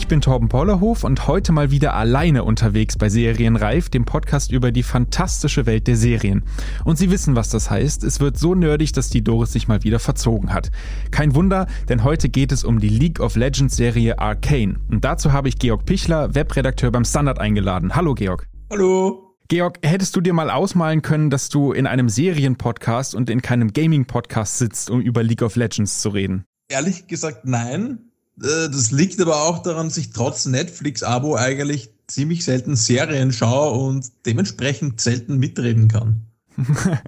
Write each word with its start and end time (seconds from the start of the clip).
Ich 0.00 0.08
bin 0.08 0.22
Torben 0.22 0.48
Pollerhof 0.48 1.04
und 1.04 1.28
heute 1.28 1.52
mal 1.52 1.70
wieder 1.70 1.94
alleine 1.94 2.42
unterwegs 2.42 2.96
bei 2.96 3.10
Serienreif, 3.10 3.90
dem 3.90 4.06
Podcast 4.06 4.50
über 4.50 4.72
die 4.72 4.82
fantastische 4.82 5.66
Welt 5.66 5.86
der 5.86 5.94
Serien. 5.94 6.42
Und 6.84 6.96
Sie 6.96 7.10
wissen, 7.10 7.36
was 7.36 7.50
das 7.50 7.70
heißt. 7.70 8.02
Es 8.02 8.18
wird 8.18 8.38
so 8.38 8.54
nerdig, 8.54 8.92
dass 8.92 9.10
die 9.10 9.22
Doris 9.22 9.52
sich 9.52 9.68
mal 9.68 9.84
wieder 9.84 9.98
verzogen 9.98 10.54
hat. 10.54 10.70
Kein 11.10 11.34
Wunder, 11.34 11.66
denn 11.90 12.02
heute 12.02 12.30
geht 12.30 12.50
es 12.50 12.64
um 12.64 12.80
die 12.80 12.88
League 12.88 13.20
of 13.20 13.36
Legends 13.36 13.76
Serie 13.76 14.18
Arcane. 14.18 14.80
Und 14.90 15.04
dazu 15.04 15.32
habe 15.32 15.48
ich 15.48 15.58
Georg 15.58 15.84
Pichler, 15.84 16.34
Webredakteur 16.34 16.90
beim 16.90 17.04
Standard 17.04 17.38
eingeladen. 17.38 17.94
Hallo 17.94 18.14
Georg. 18.14 18.48
Hallo. 18.70 19.36
Georg, 19.48 19.80
hättest 19.84 20.16
du 20.16 20.22
dir 20.22 20.32
mal 20.32 20.48
ausmalen 20.50 21.02
können, 21.02 21.28
dass 21.28 21.50
du 21.50 21.72
in 21.72 21.86
einem 21.86 22.08
Serienpodcast 22.08 23.14
und 23.14 23.28
in 23.28 23.42
keinem 23.42 23.74
Gaming-Podcast 23.74 24.56
sitzt, 24.56 24.88
um 24.88 25.02
über 25.02 25.22
League 25.22 25.42
of 25.42 25.56
Legends 25.56 26.00
zu 26.00 26.08
reden? 26.08 26.46
Ehrlich 26.70 27.06
gesagt, 27.06 27.44
nein. 27.44 28.09
Äh, 28.38 28.68
das 28.70 28.90
liegt 28.90 29.20
aber 29.20 29.42
auch 29.42 29.62
daran, 29.62 29.88
dass 29.88 29.96
ich 29.96 30.10
trotz 30.10 30.46
Netflix-Abo 30.46 31.36
eigentlich 31.36 31.90
ziemlich 32.06 32.44
selten 32.44 32.76
Serien 32.76 33.32
schaue 33.32 33.78
und 33.78 34.10
dementsprechend 34.26 35.00
selten 35.00 35.38
mitreden 35.38 35.88
kann. 35.88 36.26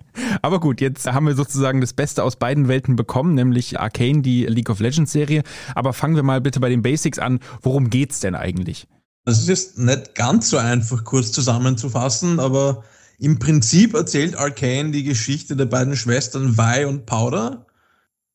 Aber 0.43 0.61
gut, 0.61 0.81
jetzt 0.81 1.07
haben 1.07 1.27
wir 1.27 1.35
sozusagen 1.35 1.81
das 1.81 1.93
Beste 1.93 2.23
aus 2.23 2.37
beiden 2.37 2.69
Welten 2.69 2.97
bekommen, 2.97 3.34
nämlich 3.34 3.78
Arcane, 3.78 4.23
die 4.23 4.47
League 4.47 4.70
of 4.70 4.81
Legends 4.81 5.12
Serie. 5.12 5.43
Aber 5.75 5.93
fangen 5.93 6.17
wir 6.17 6.23
mal 6.23 6.41
bitte 6.41 6.61
bei 6.61 6.69
den 6.69 6.83
Basics 6.83 7.19
an. 7.19 7.41
Worum 7.61 7.91
geht's 7.91 8.20
denn 8.20 8.34
eigentlich? 8.34 8.87
Das 9.25 9.47
ist 9.48 9.78
nicht 9.78 10.15
ganz 10.15 10.50
so 10.50 10.56
einfach 10.56 11.05
kurz 11.05 11.33
zusammenzufassen, 11.33 12.41
aber 12.41 12.83
im 13.19 13.39
Prinzip 13.39 13.95
erzählt 13.95 14.37
Arcane 14.37 14.91
die 14.91 15.05
Geschichte 15.05 15.55
der 15.55 15.67
beiden 15.67 15.97
Schwestern 15.97 16.56
Vi 16.56 16.84
und 16.84 17.06
Powder, 17.06 17.67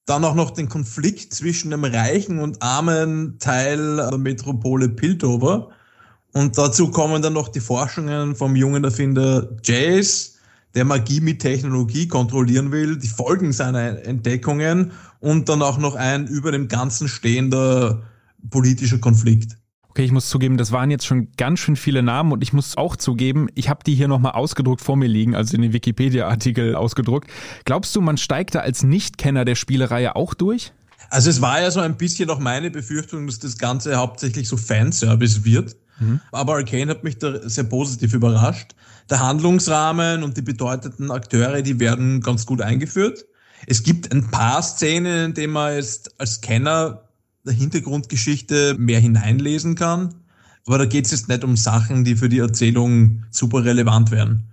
dann 0.07 0.23
auch 0.23 0.35
noch 0.35 0.51
den 0.51 0.69
Konflikt 0.69 1.33
zwischen 1.33 1.69
dem 1.69 1.83
reichen 1.83 2.39
und 2.39 2.63
armen 2.63 3.37
Teil 3.39 3.97
der 3.97 4.17
Metropole 4.17 4.89
Piltover. 4.89 5.69
Und 6.33 6.57
dazu 6.57 6.89
kommen 6.89 7.21
dann 7.21 7.33
noch 7.33 7.49
die 7.49 7.59
Forschungen 7.59 8.35
vom 8.35 8.55
jungen 8.55 8.83
Erfinder 8.85 9.49
Jace, 9.63 10.37
der 10.75 10.85
Magie 10.85 11.19
mit 11.19 11.41
Technologie 11.41 12.07
kontrollieren 12.07 12.71
will, 12.71 12.97
die 12.97 13.07
Folgen 13.07 13.51
seiner 13.51 14.05
Entdeckungen 14.05 14.91
und 15.19 15.49
dann 15.49 15.61
auch 15.61 15.77
noch 15.77 15.95
ein 15.95 16.27
über 16.27 16.51
dem 16.51 16.69
Ganzen 16.69 17.09
stehender 17.09 18.03
politischer 18.49 18.99
Konflikt. 18.99 19.57
Okay, 19.97 20.05
ich 20.05 20.11
muss 20.11 20.29
zugeben, 20.29 20.57
das 20.57 20.71
waren 20.71 20.91
jetzt 20.91 21.07
schon 21.07 21.29
ganz 21.37 21.57
schön 21.57 21.75
viele 21.75 22.03
Namen 22.03 22.31
und 22.31 22.43
ich 22.43 22.53
muss 22.53 22.77
auch 22.77 22.97
zugeben, 22.97 23.47
ich 23.55 23.67
habe 23.67 23.79
die 23.83 23.95
hier 23.95 24.07
nochmal 24.07 24.33
ausgedruckt 24.33 24.79
vor 24.79 24.95
mir 24.95 25.07
liegen, 25.07 25.33
also 25.33 25.55
in 25.55 25.63
den 25.63 25.73
Wikipedia-Artikel 25.73 26.75
ausgedruckt. 26.75 27.31
Glaubst 27.65 27.95
du, 27.95 28.01
man 28.01 28.17
steigt 28.17 28.53
da 28.53 28.59
als 28.59 28.83
Nichtkenner 28.83 29.43
der 29.43 29.55
Spielereihe 29.55 30.15
auch 30.15 30.35
durch? 30.35 30.71
Also 31.09 31.31
es 31.31 31.41
war 31.41 31.61
ja 31.61 31.71
so 31.71 31.79
ein 31.79 31.97
bisschen 31.97 32.29
auch 32.29 32.37
meine 32.37 32.69
Befürchtung, 32.69 33.25
dass 33.25 33.39
das 33.39 33.57
Ganze 33.57 33.95
hauptsächlich 33.95 34.47
so 34.47 34.55
Fanservice 34.55 35.43
wird. 35.45 35.75
Mhm. 35.97 36.21
Aber 36.31 36.57
Arcane 36.57 36.91
hat 36.91 37.03
mich 37.03 37.17
da 37.17 37.49
sehr 37.49 37.63
positiv 37.63 38.13
überrascht. 38.13 38.75
Der 39.09 39.19
Handlungsrahmen 39.19 40.21
und 40.21 40.37
die 40.37 40.43
bedeutenden 40.43 41.09
Akteure, 41.09 41.63
die 41.63 41.79
werden 41.79 42.21
ganz 42.21 42.45
gut 42.45 42.61
eingeführt. 42.61 43.25
Es 43.65 43.81
gibt 43.81 44.11
ein 44.11 44.29
paar 44.29 44.61
Szenen, 44.61 45.25
in 45.25 45.33
denen 45.33 45.53
man 45.53 45.73
jetzt 45.73 46.19
als 46.19 46.41
Kenner 46.41 47.06
der 47.47 47.55
Hintergrundgeschichte 47.55 48.75
mehr 48.77 48.99
hineinlesen 48.99 49.75
kann. 49.75 50.15
Aber 50.67 50.77
da 50.77 50.85
geht 50.85 51.05
es 51.05 51.11
jetzt 51.11 51.29
nicht 51.29 51.43
um 51.43 51.55
Sachen, 51.57 52.03
die 52.03 52.15
für 52.15 52.29
die 52.29 52.39
Erzählung 52.39 53.23
super 53.31 53.63
relevant 53.63 54.11
wären. 54.11 54.43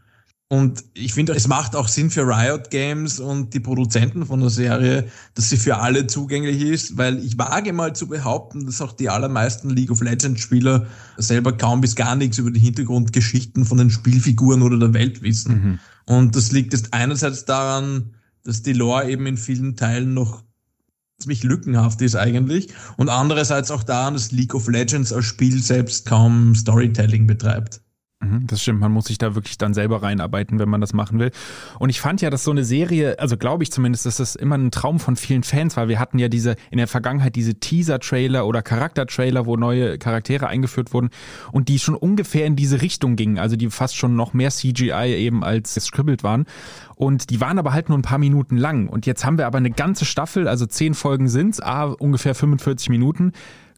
Und 0.49 0.84
ich 0.94 1.15
finde, 1.15 1.33
es 1.33 1.49
macht 1.49 1.75
auch 1.75 1.88
Sinn 1.88 2.10
für 2.10 2.22
Riot 2.22 2.71
Games 2.71 3.19
und 3.19 3.54
die 3.54 3.60
Produzenten 3.60 4.27
von 4.27 4.41
der 4.41 4.50
Serie, 4.50 5.09
dass 5.34 5.49
sie 5.49 5.56
für 5.56 5.78
alle 5.78 6.06
zugänglich 6.06 6.60
ist, 6.60 6.97
weil 6.97 7.19
ich 7.25 7.38
wage 7.38 7.72
mal 7.72 7.94
zu 7.94 8.06
behaupten, 8.06 8.66
dass 8.66 8.81
auch 8.81 8.93
die 8.93 9.09
allermeisten 9.09 9.71
League 9.71 9.91
of 9.91 10.03
Legends 10.03 10.43
Spieler 10.43 10.87
selber 11.16 11.56
kaum 11.56 11.81
bis 11.81 11.97
gar 11.97 12.15
nichts 12.15 12.38
über 12.38 12.50
die 12.50 12.60
Hintergrundgeschichten 12.60 13.65
von 13.65 13.78
den 13.78 13.91
Spielfiguren 13.91 14.62
oder 14.62 14.78
der 14.78 14.94
Welt 14.94 15.22
wissen. 15.22 15.54
Mhm. 15.54 15.78
Und 16.06 16.37
das 16.37 16.53
liegt 16.53 16.72
jetzt 16.75 16.93
einerseits 16.93 17.47
daran, 17.47 18.15
dass 18.44 18.62
die 18.62 18.75
Lore 18.75 19.10
eben 19.10 19.27
in 19.27 19.38
vielen 19.38 19.75
Teilen 19.75 20.12
noch 20.12 20.44
ziemlich 21.25 21.43
lückenhaft 21.43 22.01
ist 22.03 22.17
eigentlich. 22.17 22.69
Und 22.97 23.09
andererseits 23.09 23.71
auch 23.71 23.83
daran, 23.83 24.15
dass 24.15 24.33
League 24.33 24.55
of 24.55 24.69
Legends 24.69 25.12
als 25.12 25.25
Spiel 25.25 25.62
selbst 25.62 26.07
kaum 26.07 26.55
Storytelling 26.55 27.27
betreibt. 27.27 27.84
Mhm, 28.25 28.47
das 28.47 28.62
stimmt, 28.62 28.81
man 28.81 28.93
muss 28.93 29.07
sich 29.07 29.19
da 29.19 29.35
wirklich 29.35 29.59
dann 29.59 29.75
selber 29.75 30.03
reinarbeiten, 30.03 30.59
wenn 30.59 30.69
man 30.69 30.81
das 30.81 30.93
machen 30.93 31.19
will. 31.19 31.31
Und 31.79 31.91
ich 31.91 32.01
fand 32.01 32.21
ja, 32.23 32.31
dass 32.31 32.45
so 32.45 32.51
eine 32.51 32.65
Serie, 32.65 33.19
also 33.19 33.37
glaube 33.37 33.62
ich 33.62 33.71
zumindest, 33.71 34.07
dass 34.07 34.17
das 34.17 34.35
immer 34.35 34.57
ein 34.57 34.71
Traum 34.71 35.01
von 35.01 35.17
vielen 35.17 35.43
Fans 35.43 35.77
war. 35.77 35.89
Wir 35.89 35.99
hatten 35.99 36.19
ja 36.19 36.29
diese 36.29 36.57
in 36.71 36.79
der 36.79 36.89
Vergangenheit 36.89 37.37
diese 37.37 37.55
Teaser-Trailer 37.55 38.47
oder 38.47 38.63
Charakter-Trailer, 38.63 39.47
wo 39.47 39.57
neue 39.57 39.99
Charaktere 39.99 40.49
eingeführt 40.49 40.93
wurden 40.95 41.11
und 41.53 41.69
die 41.69 41.79
schon 41.79 41.95
ungefähr 41.95 42.47
in 42.47 42.57
diese 42.57 42.83
Richtung 42.83 43.17
gingen, 43.17 43.39
also 43.39 43.57
die 43.57 43.71
fast 43.71 43.97
schon 43.97 44.17
noch 44.17 44.33
mehr 44.33 44.51
CGI 44.51 45.15
eben 45.17 45.45
als 45.45 45.75
gescribbelt 45.75 46.23
waren. 46.23 46.47
Und 46.97 47.31
die 47.31 47.41
waren 47.41 47.59
aber 47.59 47.73
halt 47.73 47.89
nur 47.89 47.99
ein 47.99 48.03
paar 48.03 48.19
Minuten 48.19 48.57
lang. 48.57 48.89
Und 48.89 49.07
jetzt 49.07 49.25
haben 49.25 49.39
wir 49.39 49.47
aber 49.47 49.59
eine 49.59 49.71
ganze 49.71 50.05
Staffel, 50.05 50.49
also 50.49 50.67
zehn 50.67 50.95
Folgen 50.95 51.29
sind's, 51.29 51.61
ah, 51.61 51.84
ungefähr 51.84 52.34
45 52.34 52.89
Minuten. 52.89 53.33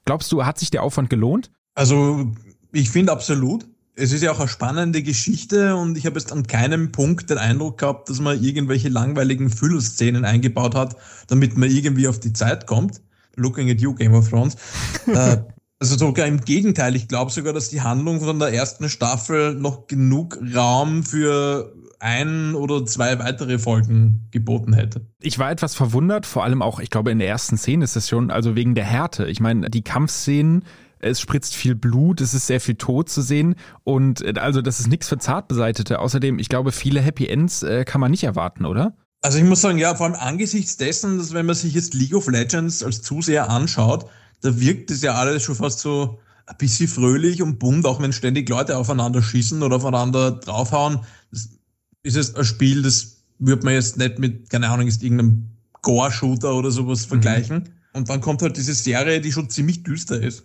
Glaubst 0.04 0.30
du, 0.32 0.44
hat 0.44 0.58
sich 0.58 0.70
der 0.70 0.82
Aufwand 0.82 1.10
gelohnt? 1.10 1.50
Also 1.74 2.30
ich 2.72 2.90
finde 2.90 3.12
absolut 3.12 3.66
es 3.96 4.12
ist 4.12 4.22
ja 4.22 4.30
auch 4.30 4.38
eine 4.38 4.48
spannende 4.48 5.02
Geschichte 5.02 5.74
und 5.74 5.96
ich 5.96 6.04
habe 6.04 6.18
jetzt 6.18 6.30
an 6.30 6.46
keinem 6.46 6.92
Punkt 6.92 7.30
den 7.30 7.38
Eindruck 7.38 7.78
gehabt, 7.78 8.10
dass 8.10 8.20
man 8.20 8.42
irgendwelche 8.42 8.90
langweiligen 8.90 9.48
Füllszenen 9.48 10.24
eingebaut 10.24 10.74
hat, 10.74 10.96
damit 11.28 11.56
man 11.56 11.70
irgendwie 11.70 12.06
auf 12.06 12.20
die 12.20 12.34
Zeit 12.34 12.66
kommt. 12.66 13.00
Looking 13.36 13.70
at 13.70 13.80
you, 13.80 13.94
Game 13.94 14.14
of 14.14 14.28
Thrones. 14.28 14.56
äh, 15.06 15.38
also 15.78 15.96
sogar 15.96 16.26
im 16.26 16.42
Gegenteil, 16.42 16.94
ich 16.94 17.08
glaube 17.08 17.30
sogar, 17.30 17.52
dass 17.52 17.70
die 17.70 17.80
Handlung 17.80 18.20
von 18.20 18.38
der 18.38 18.52
ersten 18.52 18.88
Staffel 18.88 19.54
noch 19.54 19.86
genug 19.86 20.38
Raum 20.54 21.02
für 21.02 21.72
ein 21.98 22.54
oder 22.54 22.84
zwei 22.84 23.18
weitere 23.18 23.58
Folgen 23.58 24.28
geboten 24.30 24.74
hätte. 24.74 25.06
Ich 25.20 25.38
war 25.38 25.50
etwas 25.50 25.74
verwundert, 25.74 26.26
vor 26.26 26.44
allem 26.44 26.60
auch, 26.60 26.80
ich 26.80 26.90
glaube, 26.90 27.10
in 27.10 27.18
der 27.18 27.28
ersten 27.28 27.56
Szene 27.56 27.84
ist 27.84 27.96
es 27.96 28.08
schon, 28.08 28.30
also 28.30 28.54
wegen 28.54 28.74
der 28.74 28.84
Härte. 28.84 29.26
Ich 29.26 29.40
meine, 29.40 29.70
die 29.70 29.82
Kampfszenen 29.82 30.64
es 30.98 31.20
spritzt 31.20 31.54
viel 31.54 31.74
Blut, 31.74 32.20
es 32.20 32.34
ist 32.34 32.46
sehr 32.46 32.60
viel 32.60 32.76
Tod 32.76 33.08
zu 33.08 33.22
sehen 33.22 33.56
und 33.84 34.22
äh, 34.22 34.34
also 34.38 34.62
das 34.62 34.80
ist 34.80 34.88
nichts 34.88 35.08
für 35.08 35.18
Zartbeseitete. 35.18 35.98
Außerdem, 35.98 36.38
ich 36.38 36.48
glaube, 36.48 36.72
viele 36.72 37.00
Happy 37.00 37.26
Ends 37.26 37.62
äh, 37.62 37.84
kann 37.84 38.00
man 38.00 38.10
nicht 38.10 38.24
erwarten, 38.24 38.64
oder? 38.64 38.96
Also 39.22 39.38
ich 39.38 39.44
muss 39.44 39.60
sagen, 39.60 39.78
ja, 39.78 39.94
vor 39.94 40.06
allem 40.06 40.14
angesichts 40.14 40.76
dessen, 40.76 41.18
dass 41.18 41.32
wenn 41.32 41.46
man 41.46 41.56
sich 41.56 41.74
jetzt 41.74 41.94
League 41.94 42.14
of 42.14 42.28
Legends 42.28 42.82
als 42.82 43.02
Zuseher 43.02 43.50
anschaut, 43.50 44.08
da 44.42 44.60
wirkt 44.60 44.90
es 44.90 45.02
ja 45.02 45.14
alles 45.14 45.42
schon 45.42 45.56
fast 45.56 45.80
so 45.80 46.20
ein 46.46 46.56
bisschen 46.58 46.88
fröhlich 46.88 47.42
und 47.42 47.58
bunt, 47.58 47.86
auch 47.86 48.00
wenn 48.00 48.12
ständig 48.12 48.48
Leute 48.48 48.76
aufeinander 48.76 49.22
schießen 49.22 49.62
oder 49.62 49.76
aufeinander 49.76 50.30
draufhauen. 50.32 51.00
Das 51.32 51.48
ist 52.02 52.16
es 52.16 52.34
ein 52.36 52.44
Spiel, 52.44 52.82
das 52.82 53.16
würde 53.38 53.64
man 53.64 53.74
jetzt 53.74 53.96
nicht 53.96 54.18
mit, 54.18 54.48
keine 54.48 54.68
Ahnung, 54.68 54.86
ist 54.86 55.02
irgendeinem 55.02 55.48
Gore-Shooter 55.82 56.54
oder 56.54 56.70
sowas 56.70 57.04
mhm. 57.04 57.08
vergleichen. 57.08 57.68
Und 57.92 58.08
dann 58.08 58.20
kommt 58.20 58.42
halt 58.42 58.56
diese 58.56 58.74
Serie, 58.74 59.20
die 59.20 59.32
schon 59.32 59.50
ziemlich 59.50 59.82
düster 59.82 60.20
ist. 60.22 60.44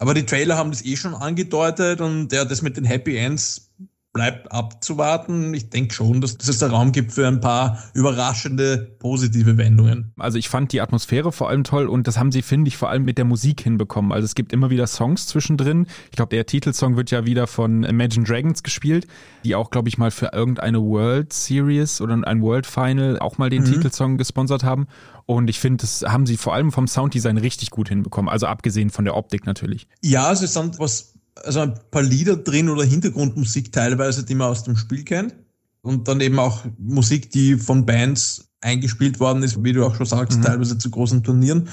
Aber 0.00 0.14
die 0.14 0.24
Trailer 0.24 0.56
haben 0.56 0.70
das 0.70 0.82
eh 0.82 0.96
schon 0.96 1.14
angedeutet 1.14 2.00
und 2.00 2.32
ja, 2.32 2.46
das 2.46 2.62
mit 2.62 2.78
den 2.78 2.86
Happy 2.86 3.18
Ends 3.18 3.70
bleibt 4.12 4.50
abzuwarten. 4.50 5.54
Ich 5.54 5.70
denke 5.70 5.94
schon, 5.94 6.20
dass, 6.20 6.36
dass 6.36 6.48
es 6.48 6.58
da 6.58 6.68
Raum 6.68 6.90
gibt 6.90 7.12
für 7.12 7.28
ein 7.28 7.40
paar 7.40 7.78
überraschende 7.94 8.96
positive 8.98 9.56
Wendungen. 9.56 10.12
Also 10.18 10.36
ich 10.36 10.48
fand 10.48 10.72
die 10.72 10.80
Atmosphäre 10.80 11.30
vor 11.30 11.48
allem 11.48 11.62
toll 11.62 11.86
und 11.86 12.08
das 12.08 12.18
haben 12.18 12.32
sie, 12.32 12.42
finde 12.42 12.68
ich, 12.68 12.76
vor 12.76 12.90
allem 12.90 13.04
mit 13.04 13.18
der 13.18 13.24
Musik 13.24 13.60
hinbekommen. 13.60 14.10
Also 14.10 14.24
es 14.24 14.34
gibt 14.34 14.52
immer 14.52 14.70
wieder 14.70 14.88
Songs 14.88 15.28
zwischendrin. 15.28 15.86
Ich 16.10 16.16
glaube, 16.16 16.34
der 16.34 16.44
Titelsong 16.44 16.96
wird 16.96 17.12
ja 17.12 17.24
wieder 17.24 17.46
von 17.46 17.84
Imagine 17.84 18.24
Dragons 18.24 18.64
gespielt, 18.64 19.06
die 19.44 19.54
auch, 19.54 19.70
glaube 19.70 19.88
ich, 19.88 19.96
mal 19.96 20.10
für 20.10 20.32
irgendeine 20.32 20.80
World 20.80 21.32
Series 21.32 22.00
oder 22.00 22.14
ein 22.14 22.42
World 22.42 22.66
Final 22.66 23.20
auch 23.20 23.38
mal 23.38 23.48
den 23.48 23.62
mhm. 23.62 23.66
Titelsong 23.66 24.16
gesponsert 24.16 24.64
haben. 24.64 24.88
Und 25.26 25.48
ich 25.48 25.60
finde, 25.60 25.82
das 25.82 26.02
haben 26.02 26.26
sie 26.26 26.36
vor 26.36 26.54
allem 26.54 26.72
vom 26.72 26.88
Sounddesign 26.88 27.36
richtig 27.36 27.70
gut 27.70 27.88
hinbekommen. 27.88 28.28
Also 28.28 28.46
abgesehen 28.46 28.90
von 28.90 29.04
der 29.04 29.16
Optik 29.16 29.46
natürlich. 29.46 29.86
Ja, 30.02 30.32
es 30.32 30.42
ist 30.42 30.56
dann 30.56 30.76
was 30.78 31.14
also 31.44 31.60
ein 31.60 31.74
paar 31.90 32.02
Lieder 32.02 32.36
drin 32.36 32.68
oder 32.68 32.84
Hintergrundmusik 32.84 33.72
teilweise, 33.72 34.24
die 34.24 34.34
man 34.34 34.48
aus 34.48 34.64
dem 34.64 34.76
Spiel 34.76 35.04
kennt. 35.04 35.34
Und 35.82 36.08
dann 36.08 36.20
eben 36.20 36.38
auch 36.38 36.64
Musik, 36.78 37.30
die 37.30 37.56
von 37.56 37.86
Bands 37.86 38.50
eingespielt 38.60 39.18
worden 39.20 39.42
ist, 39.42 39.62
wie 39.64 39.72
du 39.72 39.84
auch 39.84 39.94
schon 39.94 40.06
sagst, 40.06 40.38
mhm. 40.38 40.42
teilweise 40.42 40.76
zu 40.76 40.90
großen 40.90 41.22
Turnieren. 41.22 41.68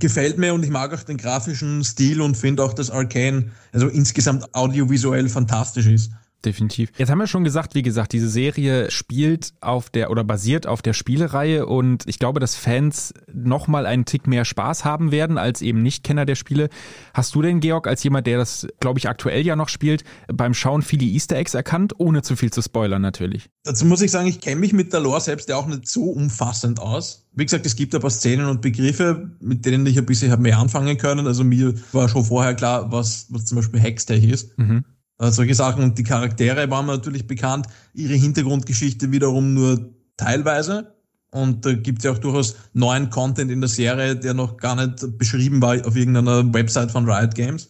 Gefällt 0.00 0.38
mir 0.38 0.52
und 0.54 0.64
ich 0.64 0.70
mag 0.70 0.92
auch 0.92 1.04
den 1.04 1.16
grafischen 1.16 1.84
Stil 1.84 2.20
und 2.20 2.36
finde 2.36 2.64
auch, 2.64 2.72
dass 2.72 2.90
Arcane 2.90 3.52
also 3.72 3.86
insgesamt 3.86 4.52
audiovisuell 4.54 5.28
fantastisch 5.28 5.86
ist. 5.86 6.10
Definitiv. 6.44 6.90
Jetzt 6.96 7.10
haben 7.10 7.18
wir 7.18 7.26
schon 7.26 7.44
gesagt, 7.44 7.74
wie 7.74 7.82
gesagt, 7.82 8.12
diese 8.12 8.28
Serie 8.28 8.90
spielt 8.90 9.52
auf 9.60 9.90
der 9.90 10.10
oder 10.10 10.24
basiert 10.24 10.66
auf 10.66 10.82
der 10.82 10.92
Spielereihe 10.92 11.66
und 11.66 12.04
ich 12.06 12.18
glaube, 12.18 12.40
dass 12.40 12.54
Fans 12.54 13.14
nochmal 13.32 13.86
einen 13.86 14.04
Tick 14.04 14.26
mehr 14.26 14.44
Spaß 14.44 14.84
haben 14.84 15.12
werden 15.12 15.38
als 15.38 15.62
eben 15.62 15.82
Nichtkenner 15.82 16.26
der 16.26 16.34
Spiele. 16.34 16.68
Hast 17.12 17.34
du 17.34 17.42
denn, 17.42 17.60
Georg, 17.60 17.86
als 17.86 18.02
jemand, 18.02 18.26
der 18.26 18.38
das, 18.38 18.66
glaube 18.80 18.98
ich, 18.98 19.08
aktuell 19.08 19.44
ja 19.44 19.56
noch 19.56 19.68
spielt, 19.68 20.04
beim 20.32 20.54
Schauen 20.54 20.82
viele 20.82 21.04
Easter 21.04 21.36
Eggs 21.36 21.54
erkannt, 21.54 21.94
ohne 21.98 22.22
zu 22.22 22.36
viel 22.36 22.52
zu 22.52 22.62
spoilern 22.62 23.02
natürlich? 23.02 23.48
Dazu 23.64 23.84
muss 23.86 24.02
ich 24.02 24.10
sagen, 24.10 24.28
ich 24.28 24.40
kenne 24.40 24.60
mich 24.60 24.72
mit 24.72 24.92
der 24.92 25.00
Lore 25.00 25.20
selbst 25.20 25.48
ja 25.48 25.56
auch 25.56 25.66
nicht 25.66 25.88
so 25.88 26.04
umfassend 26.10 26.80
aus. 26.80 27.26
Wie 27.32 27.44
gesagt, 27.44 27.66
es 27.66 27.74
gibt 27.74 27.94
ein 27.94 28.00
paar 28.00 28.10
Szenen 28.10 28.46
und 28.46 28.60
Begriffe, 28.60 29.30
mit 29.40 29.66
denen 29.66 29.86
ich 29.86 29.98
ein 29.98 30.06
bisschen 30.06 30.40
mehr 30.40 30.58
anfangen 30.58 30.98
können. 30.98 31.26
Also 31.26 31.42
mir 31.42 31.74
war 31.92 32.08
schon 32.08 32.24
vorher 32.24 32.54
klar, 32.54 32.92
was, 32.92 33.26
was 33.30 33.46
zum 33.46 33.56
Beispiel 33.56 33.80
Hextech 33.80 34.24
ist. 34.24 34.56
Mhm. 34.56 34.84
Äh, 35.18 35.30
solche 35.30 35.54
Sachen 35.54 35.82
und 35.82 35.98
die 35.98 36.02
Charaktere 36.02 36.70
waren 36.70 36.86
mir 36.86 36.92
natürlich 36.92 37.26
bekannt, 37.26 37.66
ihre 37.92 38.14
Hintergrundgeschichte 38.14 39.12
wiederum 39.12 39.54
nur 39.54 39.90
teilweise. 40.16 40.94
Und 41.30 41.66
da 41.66 41.72
gibt 41.72 41.98
es 41.98 42.04
ja 42.04 42.12
auch 42.12 42.18
durchaus 42.18 42.54
neuen 42.74 43.10
Content 43.10 43.50
in 43.50 43.60
der 43.60 43.68
Serie, 43.68 44.14
der 44.14 44.34
noch 44.34 44.56
gar 44.56 44.76
nicht 44.76 45.18
beschrieben 45.18 45.60
war 45.60 45.74
auf 45.84 45.96
irgendeiner 45.96 46.52
Website 46.54 46.92
von 46.92 47.10
Riot 47.10 47.34
Games. 47.34 47.68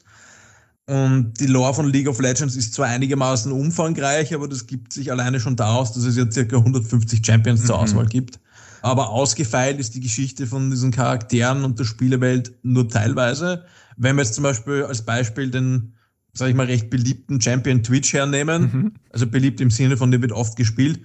Und 0.86 1.32
die 1.40 1.46
Lore 1.46 1.72
von 1.72 1.88
League 1.88 2.08
of 2.08 2.20
Legends 2.20 2.56
ist 2.56 2.74
zwar 2.74 2.88
einigermaßen 2.88 3.50
umfangreich, 3.50 4.34
aber 4.34 4.48
das 4.48 4.66
gibt 4.66 4.92
sich 4.92 5.10
alleine 5.10 5.40
schon 5.40 5.56
daraus, 5.56 5.92
dass 5.92 6.04
es 6.04 6.16
ja 6.16 6.30
circa 6.30 6.58
150 6.58 7.24
Champions 7.24 7.62
mhm. 7.62 7.66
zur 7.66 7.78
Auswahl 7.78 8.06
gibt. 8.06 8.38
Aber 8.82 9.08
ausgefeilt 9.08 9.78
ist 9.78 9.94
die 9.94 10.00
Geschichte 10.00 10.46
von 10.46 10.70
diesen 10.70 10.90
Charakteren 10.90 11.64
und 11.64 11.78
der 11.78 11.84
Spielewelt 11.84 12.52
nur 12.62 12.86
teilweise. 12.86 13.64
Wenn 13.96 14.16
wir 14.16 14.24
jetzt 14.24 14.34
zum 14.34 14.44
Beispiel 14.44 14.84
als 14.84 15.00
Beispiel 15.00 15.50
den 15.50 15.93
sage 16.34 16.50
ich 16.50 16.56
mal, 16.56 16.66
recht 16.66 16.90
beliebten 16.90 17.40
Champion 17.40 17.82
Twitch 17.82 18.12
hernehmen. 18.12 18.62
Mhm. 18.62 18.92
Also 19.10 19.26
beliebt 19.26 19.60
im 19.60 19.70
Sinne 19.70 19.96
von, 19.96 20.10
der 20.10 20.20
wird 20.20 20.32
oft 20.32 20.56
gespielt. 20.56 21.00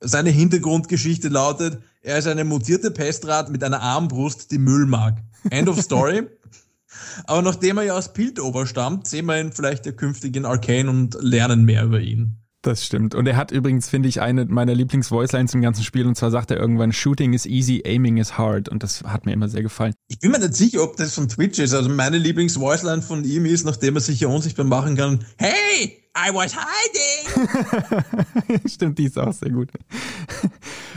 Seine 0.00 0.30
Hintergrundgeschichte 0.30 1.28
lautet, 1.28 1.82
er 2.02 2.18
ist 2.18 2.26
eine 2.26 2.44
mutierte 2.44 2.90
Pestrat 2.90 3.50
mit 3.50 3.62
einer 3.64 3.80
Armbrust, 3.80 4.50
die 4.50 4.58
Müll 4.58 4.86
mag. 4.86 5.22
End 5.50 5.68
of 5.68 5.80
Story. 5.80 6.22
Aber 7.24 7.42
nachdem 7.42 7.78
er 7.78 7.84
ja 7.84 7.94
aus 7.96 8.12
Piltover 8.12 8.66
stammt, 8.66 9.06
sehen 9.06 9.26
wir 9.26 9.40
ihn 9.40 9.52
vielleicht 9.52 9.84
der 9.86 9.92
künftigen 9.92 10.44
Arcane 10.44 10.88
und 10.88 11.16
lernen 11.20 11.64
mehr 11.64 11.84
über 11.84 12.00
ihn. 12.00 12.36
Das 12.62 12.84
stimmt. 12.84 13.14
Und 13.14 13.26
er 13.26 13.38
hat 13.38 13.52
übrigens, 13.52 13.88
finde 13.88 14.10
ich, 14.10 14.20
eine 14.20 14.44
meiner 14.44 14.74
Lieblings-Voicelines 14.74 15.54
im 15.54 15.62
ganzen 15.62 15.82
Spiel. 15.82 16.06
Und 16.06 16.16
zwar 16.16 16.30
sagt 16.30 16.50
er 16.50 16.58
irgendwann, 16.58 16.92
Shooting 16.92 17.32
is 17.32 17.46
easy, 17.46 17.82
aiming 17.86 18.18
is 18.18 18.36
hard. 18.36 18.68
Und 18.68 18.82
das 18.82 19.02
hat 19.02 19.24
mir 19.24 19.32
immer 19.32 19.48
sehr 19.48 19.62
gefallen. 19.62 19.94
Ich 20.08 20.18
bin 20.18 20.30
mir 20.30 20.38
nicht 20.38 20.54
sicher, 20.54 20.82
ob 20.82 20.96
das 20.96 21.14
von 21.14 21.26
Twitch 21.28 21.58
ist. 21.58 21.72
Also 21.72 21.88
meine 21.88 22.18
Lieblings-Voiceline 22.18 23.00
von 23.00 23.24
ihm 23.24 23.46
ist, 23.46 23.64
nachdem 23.64 23.94
er 23.94 24.02
sich 24.02 24.20
ja 24.20 24.28
unsichtbar 24.28 24.66
machen 24.66 24.94
kann, 24.94 25.24
Hey, 25.38 26.04
I 26.14 26.34
was 26.34 26.54
hiding! 26.54 27.48
stimmt, 28.68 28.98
die 28.98 29.04
ist 29.04 29.18
auch 29.18 29.32
sehr 29.32 29.50
gut. 29.50 29.70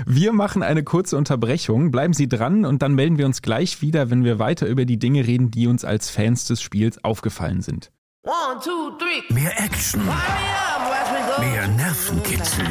Wir 0.06 0.33
machen 0.33 0.63
eine 0.63 0.83
kurze 0.83 1.16
Unterbrechung. 1.16 1.92
Bleiben 1.92 2.13
Sie 2.13 2.27
dran 2.27 2.66
und 2.66 2.81
dann 2.81 2.94
melden 2.94 3.18
wir 3.18 3.25
uns 3.25 3.42
gleich 3.42 3.81
wieder, 3.81 4.09
wenn 4.09 4.25
wir 4.25 4.38
weiter 4.38 4.68
über 4.68 4.83
die 4.83 5.00
Dinge 5.00 5.25
reden, 5.25 5.50
die 5.50 5.68
uns 5.68 5.86
als 5.86 6.09
Fans 6.09 6.45
des 6.45 6.62
Spiels 6.62 7.01
aufgefallen 7.06 7.62
sind. 7.62 7.92
One, 8.24 8.59
two, 8.62 8.98
three. 8.98 9.33
Mehr 9.33 9.57
Action. 9.62 10.01
Mehr 11.39 11.68
Nervenkitzel. 11.68 12.65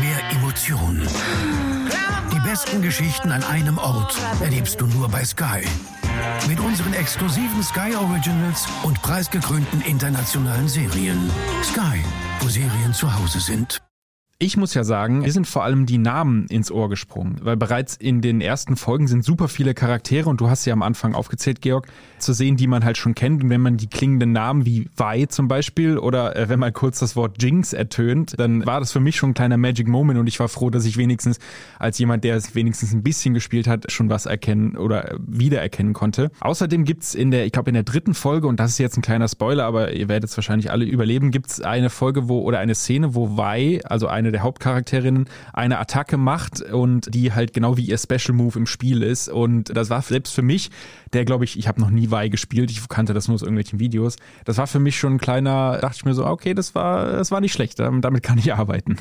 Mehr 0.00 0.18
Emotionen. 0.32 1.06
Die 2.32 2.40
besten 2.40 2.82
Geschichten 2.82 3.30
an 3.30 3.42
einem 3.44 3.78
Ort 3.78 4.16
erlebst 4.40 4.80
du 4.80 4.86
nur 4.86 5.08
bei 5.08 5.24
Sky. 5.24 5.64
Mit 6.48 6.60
unseren 6.60 6.94
exklusiven 6.94 7.62
Sky 7.62 7.94
Originals 7.94 8.66
und 8.82 9.00
preisgekrönten 9.02 9.80
internationalen 9.82 10.68
Serien. 10.68 11.30
Sky, 11.62 12.02
wo 12.40 12.48
Serien 12.48 12.92
zu 12.92 13.12
Hause 13.12 13.40
sind. 13.40 13.80
Ich 14.44 14.58
muss 14.58 14.74
ja 14.74 14.84
sagen, 14.84 15.20
mir 15.20 15.32
sind 15.32 15.46
vor 15.46 15.64
allem 15.64 15.86
die 15.86 15.96
Namen 15.96 16.44
ins 16.48 16.70
Ohr 16.70 16.90
gesprungen, 16.90 17.36
weil 17.40 17.56
bereits 17.56 17.96
in 17.96 18.20
den 18.20 18.42
ersten 18.42 18.76
Folgen 18.76 19.06
sind 19.06 19.24
super 19.24 19.48
viele 19.48 19.72
Charaktere 19.72 20.28
und 20.28 20.38
du 20.38 20.50
hast 20.50 20.66
ja 20.66 20.74
am 20.74 20.82
Anfang 20.82 21.14
aufgezählt, 21.14 21.62
Georg, 21.62 21.86
zu 22.18 22.34
sehen, 22.34 22.58
die 22.58 22.66
man 22.66 22.84
halt 22.84 22.98
schon 22.98 23.14
kennt. 23.14 23.42
Und 23.42 23.48
wenn 23.48 23.62
man 23.62 23.78
die 23.78 23.86
klingenden 23.86 24.32
Namen 24.32 24.66
wie 24.66 24.90
Vi 24.98 25.28
zum 25.28 25.48
Beispiel 25.48 25.96
oder 25.96 26.36
äh, 26.36 26.50
wenn 26.50 26.58
man 26.58 26.74
kurz 26.74 26.98
das 26.98 27.16
Wort 27.16 27.42
Jinx 27.42 27.72
ertönt, 27.72 28.38
dann 28.38 28.66
war 28.66 28.80
das 28.80 28.92
für 28.92 29.00
mich 29.00 29.16
schon 29.16 29.30
ein 29.30 29.34
kleiner 29.34 29.56
Magic 29.56 29.88
Moment 29.88 30.20
und 30.20 30.26
ich 30.26 30.38
war 30.38 30.48
froh, 30.48 30.68
dass 30.68 30.84
ich 30.84 30.98
wenigstens 30.98 31.38
als 31.78 31.98
jemand, 31.98 32.22
der 32.22 32.36
es 32.36 32.54
wenigstens 32.54 32.92
ein 32.92 33.02
bisschen 33.02 33.32
gespielt 33.32 33.66
hat, 33.66 33.90
schon 33.90 34.10
was 34.10 34.26
erkennen 34.26 34.76
oder 34.76 35.12
äh, 35.12 35.16
wiedererkennen 35.26 35.94
konnte. 35.94 36.30
Außerdem 36.40 36.84
gibt's 36.84 37.14
in 37.14 37.30
der, 37.30 37.46
ich 37.46 37.52
glaube 37.52 37.70
in 37.70 37.74
der 37.74 37.82
dritten 37.82 38.12
Folge, 38.12 38.46
und 38.46 38.60
das 38.60 38.72
ist 38.72 38.78
jetzt 38.78 38.98
ein 38.98 39.02
kleiner 39.02 39.28
Spoiler, 39.28 39.64
aber 39.64 39.94
ihr 39.94 40.08
werdet 40.08 40.28
es 40.28 40.36
wahrscheinlich 40.36 40.70
alle 40.70 40.84
überleben, 40.84 41.30
gibt's 41.30 41.62
eine 41.62 41.88
Folge, 41.88 42.28
wo 42.28 42.40
oder 42.40 42.58
eine 42.58 42.74
Szene, 42.74 43.14
wo 43.14 43.38
Vi, 43.38 43.80
also 43.84 44.06
eine 44.06 44.33
der 44.34 44.42
Hauptcharakterinnen, 44.42 45.26
eine 45.52 45.78
Attacke 45.78 46.16
macht 46.16 46.60
und 46.60 47.14
die 47.14 47.32
halt 47.32 47.54
genau 47.54 47.76
wie 47.76 47.84
ihr 47.84 47.96
Special 47.96 48.34
Move 48.34 48.58
im 48.58 48.66
Spiel 48.66 49.02
ist. 49.02 49.28
Und 49.28 49.74
das 49.74 49.88
war 49.88 50.02
selbst 50.02 50.34
für 50.34 50.42
mich, 50.42 50.70
der 51.12 51.24
glaube 51.24 51.44
ich, 51.44 51.58
ich 51.58 51.68
habe 51.68 51.80
noch 51.80 51.90
nie 51.90 52.10
Vi 52.10 52.28
gespielt, 52.28 52.70
ich 52.70 52.86
kannte 52.88 53.14
das 53.14 53.28
nur 53.28 53.36
aus 53.36 53.42
irgendwelchen 53.42 53.78
Videos. 53.78 54.16
Das 54.44 54.58
war 54.58 54.66
für 54.66 54.80
mich 54.80 54.98
schon 54.98 55.14
ein 55.14 55.18
kleiner, 55.18 55.78
dachte 55.78 55.96
ich 55.96 56.04
mir 56.04 56.14
so, 56.14 56.26
okay, 56.26 56.52
das 56.52 56.74
war, 56.74 57.12
das 57.12 57.30
war 57.30 57.40
nicht 57.40 57.52
schlecht, 57.52 57.78
damit 57.78 58.22
kann 58.22 58.38
ich 58.38 58.52
arbeiten. 58.52 58.96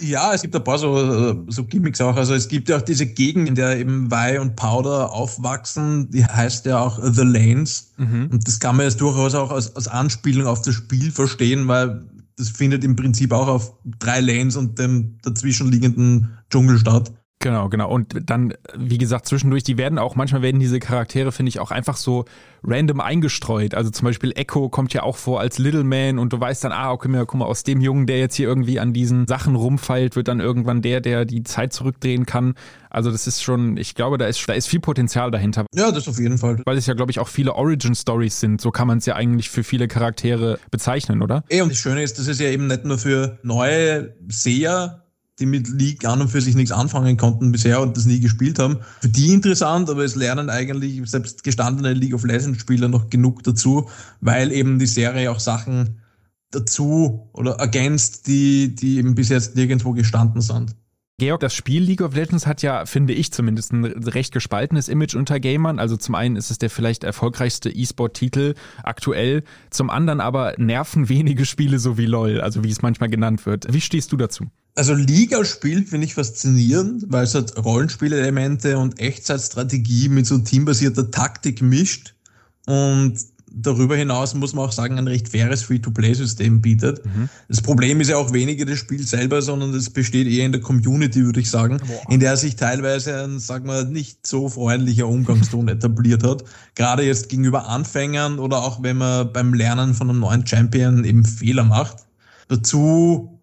Ja, 0.00 0.32
es 0.32 0.42
gibt 0.42 0.54
ein 0.54 0.62
paar 0.62 0.78
so, 0.78 1.44
so 1.48 1.64
Gimmicks 1.64 2.00
auch. 2.00 2.16
Also 2.16 2.34
es 2.34 2.48
gibt 2.48 2.68
ja 2.68 2.76
auch 2.76 2.82
diese 2.82 3.06
Gegend, 3.06 3.48
in 3.48 3.54
der 3.54 3.78
eben 3.78 4.10
Vi 4.10 4.38
und 4.38 4.54
Powder 4.54 5.12
aufwachsen, 5.12 6.10
die 6.10 6.24
heißt 6.24 6.66
ja 6.66 6.78
auch 6.78 7.00
The 7.02 7.22
Lanes. 7.22 7.92
Mhm. 7.96 8.28
Und 8.30 8.46
das 8.46 8.60
kann 8.60 8.76
man 8.76 8.84
jetzt 8.84 9.00
durchaus 9.00 9.34
auch 9.34 9.50
als, 9.50 9.74
als 9.74 9.88
Anspielung 9.88 10.46
auf 10.46 10.62
das 10.62 10.74
Spiel 10.74 11.10
verstehen, 11.10 11.66
weil 11.66 12.02
das 12.38 12.50
findet 12.50 12.84
im 12.84 12.96
Prinzip 12.96 13.32
auch 13.32 13.48
auf 13.48 13.74
drei 13.84 14.20
Lanes 14.20 14.56
und 14.56 14.78
dem 14.78 15.18
dazwischenliegenden 15.22 16.38
Dschungel 16.50 16.78
statt. 16.78 17.12
Genau, 17.48 17.70
genau. 17.70 17.88
Und 17.88 18.14
dann, 18.26 18.52
wie 18.76 18.98
gesagt, 18.98 19.24
zwischendurch, 19.24 19.62
die 19.62 19.78
werden 19.78 19.98
auch, 19.98 20.16
manchmal 20.16 20.42
werden 20.42 20.60
diese 20.60 20.80
Charaktere, 20.80 21.32
finde 21.32 21.48
ich, 21.48 21.60
auch 21.60 21.70
einfach 21.70 21.96
so 21.96 22.26
random 22.62 23.00
eingestreut. 23.00 23.74
Also 23.74 23.88
zum 23.88 24.04
Beispiel 24.04 24.32
Echo 24.36 24.68
kommt 24.68 24.92
ja 24.92 25.02
auch 25.02 25.16
vor 25.16 25.40
als 25.40 25.56
Little 25.56 25.82
Man 25.82 26.18
und 26.18 26.34
du 26.34 26.38
weißt 26.38 26.64
dann, 26.64 26.72
ah, 26.72 26.92
okay, 26.92 27.08
guck 27.26 27.34
mal, 27.36 27.46
aus 27.46 27.62
dem 27.62 27.80
Jungen, 27.80 28.06
der 28.06 28.18
jetzt 28.18 28.34
hier 28.34 28.46
irgendwie 28.46 28.80
an 28.80 28.92
diesen 28.92 29.26
Sachen 29.26 29.56
rumfeilt, 29.56 30.14
wird 30.14 30.28
dann 30.28 30.40
irgendwann 30.40 30.82
der, 30.82 31.00
der 31.00 31.24
die 31.24 31.42
Zeit 31.42 31.72
zurückdrehen 31.72 32.26
kann. 32.26 32.52
Also 32.90 33.10
das 33.10 33.26
ist 33.26 33.42
schon, 33.42 33.78
ich 33.78 33.94
glaube, 33.94 34.18
da 34.18 34.26
ist, 34.26 34.46
da 34.46 34.52
ist 34.52 34.68
viel 34.68 34.80
Potenzial 34.80 35.30
dahinter. 35.30 35.64
Ja, 35.74 35.90
das 35.90 36.06
auf 36.06 36.18
jeden 36.18 36.36
Fall. 36.36 36.60
Weil 36.66 36.76
es 36.76 36.84
ja, 36.84 36.92
glaube 36.92 37.10
ich, 37.10 37.18
auch 37.18 37.28
viele 37.28 37.54
Origin-Stories 37.54 38.40
sind. 38.40 38.60
So 38.60 38.70
kann 38.72 38.86
man 38.86 38.98
es 38.98 39.06
ja 39.06 39.14
eigentlich 39.14 39.48
für 39.48 39.64
viele 39.64 39.88
Charaktere 39.88 40.58
bezeichnen, 40.70 41.22
oder? 41.22 41.44
Eh, 41.48 41.62
und 41.62 41.70
das 41.70 41.78
Schöne 41.78 42.02
ist, 42.02 42.18
das 42.18 42.26
ist 42.26 42.40
ja 42.40 42.48
eben 42.48 42.66
nicht 42.66 42.84
nur 42.84 42.98
für 42.98 43.38
neue 43.42 44.14
Seher 44.28 45.07
die 45.38 45.46
mit 45.46 45.68
League 45.68 46.04
an 46.04 46.20
und 46.20 46.28
für 46.28 46.40
sich 46.40 46.54
nichts 46.54 46.72
anfangen 46.72 47.16
konnten 47.16 47.52
bisher 47.52 47.80
und 47.80 47.96
das 47.96 48.04
nie 48.04 48.20
gespielt 48.20 48.58
haben. 48.58 48.78
Für 49.00 49.08
die 49.08 49.32
interessant, 49.32 49.88
aber 49.88 50.04
es 50.04 50.14
lernen 50.14 50.50
eigentlich 50.50 51.00
selbst 51.08 51.44
gestandene 51.44 51.94
League 51.94 52.14
of 52.14 52.24
Legends 52.24 52.60
Spieler 52.60 52.88
noch 52.88 53.10
genug 53.10 53.42
dazu, 53.42 53.88
weil 54.20 54.52
eben 54.52 54.78
die 54.78 54.86
Serie 54.86 55.30
auch 55.30 55.40
Sachen 55.40 56.00
dazu 56.50 57.28
oder 57.32 57.52
ergänzt, 57.52 58.26
die, 58.26 58.74
die 58.74 58.98
eben 58.98 59.14
bis 59.14 59.28
jetzt 59.28 59.54
nirgendwo 59.54 59.92
gestanden 59.92 60.40
sind. 60.40 60.74
Georg, 61.20 61.40
das 61.40 61.52
Spiel 61.52 61.82
League 61.82 62.00
of 62.00 62.14
Legends 62.14 62.46
hat 62.46 62.62
ja, 62.62 62.86
finde 62.86 63.12
ich 63.12 63.32
zumindest, 63.32 63.72
ein 63.72 63.84
recht 63.84 64.32
gespaltenes 64.32 64.88
Image 64.88 65.16
unter 65.16 65.40
Gamern. 65.40 65.80
Also 65.80 65.96
zum 65.96 66.14
einen 66.14 66.36
ist 66.36 66.52
es 66.52 66.58
der 66.58 66.70
vielleicht 66.70 67.02
erfolgreichste 67.02 67.70
E-Sport-Titel 67.70 68.54
aktuell, 68.84 69.42
zum 69.70 69.90
anderen 69.90 70.20
aber 70.20 70.54
nerven 70.58 71.08
wenige 71.08 71.44
Spiele 71.44 71.80
so 71.80 71.98
wie 71.98 72.06
LOL, 72.06 72.40
also 72.40 72.62
wie 72.62 72.70
es 72.70 72.82
manchmal 72.82 73.10
genannt 73.10 73.46
wird. 73.46 73.66
Wie 73.72 73.80
stehst 73.80 74.12
du 74.12 74.16
dazu? 74.16 74.44
Also 74.78 74.94
Liga 74.94 75.44
spielt 75.44 75.88
finde 75.88 76.06
ich 76.06 76.14
faszinierend, 76.14 77.06
weil 77.08 77.24
es 77.24 77.34
halt 77.34 77.56
Rollenspielelemente 77.56 78.78
und 78.78 79.00
Echtzeitstrategie 79.00 80.08
mit 80.08 80.24
so 80.24 80.38
teambasierter 80.38 81.10
Taktik 81.10 81.60
mischt. 81.60 82.14
Und 82.64 83.16
darüber 83.50 83.96
hinaus 83.96 84.34
muss 84.34 84.54
man 84.54 84.66
auch 84.66 84.70
sagen, 84.70 84.96
ein 84.96 85.08
recht 85.08 85.30
faires 85.30 85.62
Free-to-Play-System 85.62 86.60
bietet. 86.60 87.04
Mhm. 87.04 87.28
Das 87.48 87.60
Problem 87.60 88.00
ist 88.00 88.10
ja 88.10 88.18
auch 88.18 88.32
weniger 88.32 88.66
das 88.66 88.78
Spiel 88.78 89.04
selber, 89.04 89.42
sondern 89.42 89.74
es 89.74 89.90
besteht 89.90 90.28
eher 90.28 90.46
in 90.46 90.52
der 90.52 90.60
Community, 90.60 91.24
würde 91.24 91.40
ich 91.40 91.50
sagen, 91.50 91.78
Boah. 91.78 92.12
in 92.12 92.20
der 92.20 92.36
sich 92.36 92.54
teilweise 92.54 93.24
ein, 93.24 93.40
sagen 93.40 93.66
wir, 93.66 93.82
nicht 93.82 94.28
so 94.28 94.48
freundlicher 94.48 95.08
Umgangston 95.08 95.66
etabliert 95.68 96.22
hat. 96.22 96.44
Gerade 96.76 97.02
jetzt 97.02 97.28
gegenüber 97.28 97.66
Anfängern 97.66 98.38
oder 98.38 98.58
auch 98.58 98.80
wenn 98.80 98.98
man 98.98 99.32
beim 99.32 99.54
Lernen 99.54 99.94
von 99.94 100.08
einem 100.08 100.20
neuen 100.20 100.46
Champion 100.46 101.02
eben 101.02 101.24
Fehler 101.24 101.64
macht. 101.64 102.06
Dazu 102.46 103.37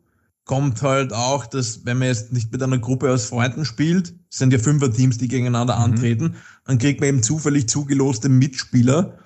kommt 0.45 0.81
halt 0.81 1.11
auch, 1.11 1.45
dass 1.45 1.85
wenn 1.85 1.97
man 1.97 2.07
jetzt 2.07 2.31
nicht 2.31 2.51
mit 2.51 2.61
einer 2.63 2.77
Gruppe 2.77 3.11
aus 3.11 3.25
Freunden 3.25 3.65
spielt, 3.65 4.13
sind 4.29 4.53
ja 4.53 4.59
Fünfer-Teams, 4.59 5.17
die 5.17 5.27
gegeneinander 5.27 5.75
mhm. 5.75 5.83
antreten, 5.83 6.35
dann 6.65 6.77
kriegt 6.77 6.99
man 7.01 7.09
eben 7.09 7.23
zufällig 7.23 7.67
zugeloste 7.67 8.29
Mitspieler 8.29 9.17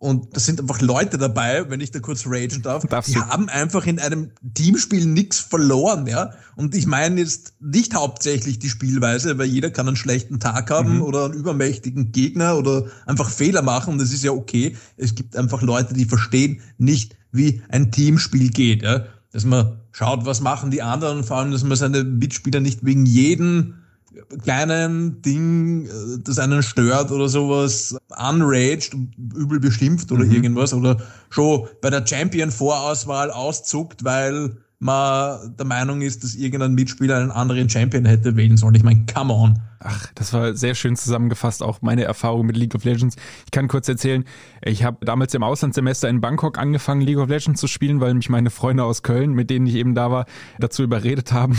und 0.00 0.36
das 0.36 0.46
sind 0.46 0.60
einfach 0.60 0.80
Leute 0.80 1.18
dabei, 1.18 1.68
wenn 1.70 1.80
ich 1.80 1.90
da 1.90 1.98
kurz 1.98 2.24
ragen 2.24 2.62
darf, 2.62 2.86
Darfst 2.86 3.10
die 3.10 3.14
du? 3.14 3.26
haben 3.26 3.48
einfach 3.48 3.84
in 3.84 3.98
einem 3.98 4.30
Teamspiel 4.54 5.04
nichts 5.04 5.40
verloren, 5.40 6.06
ja. 6.06 6.30
Und 6.54 6.76
ich 6.76 6.86
meine 6.86 7.20
jetzt 7.20 7.54
nicht 7.60 7.94
hauptsächlich 7.94 8.60
die 8.60 8.68
Spielweise, 8.68 9.38
weil 9.38 9.48
jeder 9.48 9.72
kann 9.72 9.88
einen 9.88 9.96
schlechten 9.96 10.38
Tag 10.38 10.70
haben 10.70 10.96
mhm. 10.96 11.02
oder 11.02 11.24
einen 11.24 11.34
übermächtigen 11.34 12.12
Gegner 12.12 12.56
oder 12.56 12.86
einfach 13.06 13.28
Fehler 13.28 13.62
machen. 13.62 13.94
Und 13.94 13.98
das 13.98 14.12
ist 14.12 14.22
ja 14.22 14.30
okay. 14.30 14.76
Es 14.96 15.16
gibt 15.16 15.36
einfach 15.36 15.62
Leute, 15.62 15.94
die 15.94 16.04
verstehen 16.04 16.60
nicht, 16.78 17.16
wie 17.32 17.60
ein 17.68 17.90
Teamspiel 17.90 18.50
geht. 18.50 18.82
Ja? 18.82 19.06
Dass 19.38 19.44
man 19.44 19.78
schaut, 19.92 20.26
was 20.26 20.40
machen 20.40 20.72
die 20.72 20.82
anderen, 20.82 21.22
vor 21.22 21.36
allem, 21.36 21.52
dass 21.52 21.62
man 21.62 21.76
seine 21.76 22.02
Mitspieler 22.02 22.58
nicht 22.58 22.84
wegen 22.84 23.06
jedem 23.06 23.74
kleinen 24.42 25.22
Ding, 25.22 25.86
äh, 25.86 26.18
das 26.24 26.40
einen 26.40 26.60
stört 26.64 27.12
oder 27.12 27.28
sowas, 27.28 27.96
unraged 28.08 28.96
übel 29.36 29.60
beschimpft 29.60 30.10
oder 30.10 30.24
mhm. 30.24 30.32
irgendwas 30.32 30.74
oder 30.74 30.96
schon 31.30 31.68
bei 31.80 31.88
der 31.88 32.04
Champion-Vorauswahl 32.04 33.30
auszuckt, 33.30 34.02
weil 34.02 34.56
man 34.78 35.56
der 35.56 35.66
Meinung 35.66 36.02
ist, 36.02 36.22
dass 36.22 36.34
irgendein 36.34 36.74
Mitspieler 36.74 37.16
einen 37.16 37.30
anderen 37.30 37.68
Champion 37.68 38.04
hätte 38.04 38.36
wählen 38.36 38.56
sollen. 38.56 38.74
Ich 38.74 38.84
meine, 38.84 39.04
come 39.12 39.32
on. 39.32 39.58
Ach, 39.80 40.08
das 40.14 40.32
war 40.32 40.54
sehr 40.54 40.74
schön 40.74 40.96
zusammengefasst, 40.96 41.62
auch 41.62 41.82
meine 41.82 42.02
Erfahrung 42.02 42.46
mit 42.46 42.56
League 42.56 42.74
of 42.74 42.84
Legends. 42.84 43.16
Ich 43.44 43.52
kann 43.52 43.68
kurz 43.68 43.88
erzählen, 43.88 44.24
ich 44.60 44.82
habe 44.82 45.04
damals 45.04 45.34
im 45.34 45.44
Auslandssemester 45.44 46.08
in 46.08 46.20
Bangkok 46.20 46.58
angefangen, 46.58 47.00
League 47.00 47.18
of 47.18 47.28
Legends 47.28 47.60
zu 47.60 47.68
spielen, 47.68 48.00
weil 48.00 48.14
mich 48.14 48.28
meine 48.28 48.50
Freunde 48.50 48.84
aus 48.84 49.04
Köln, 49.04 49.34
mit 49.34 49.50
denen 49.50 49.66
ich 49.66 49.76
eben 49.76 49.94
da 49.94 50.10
war, 50.10 50.26
dazu 50.58 50.82
überredet 50.82 51.32
haben. 51.32 51.56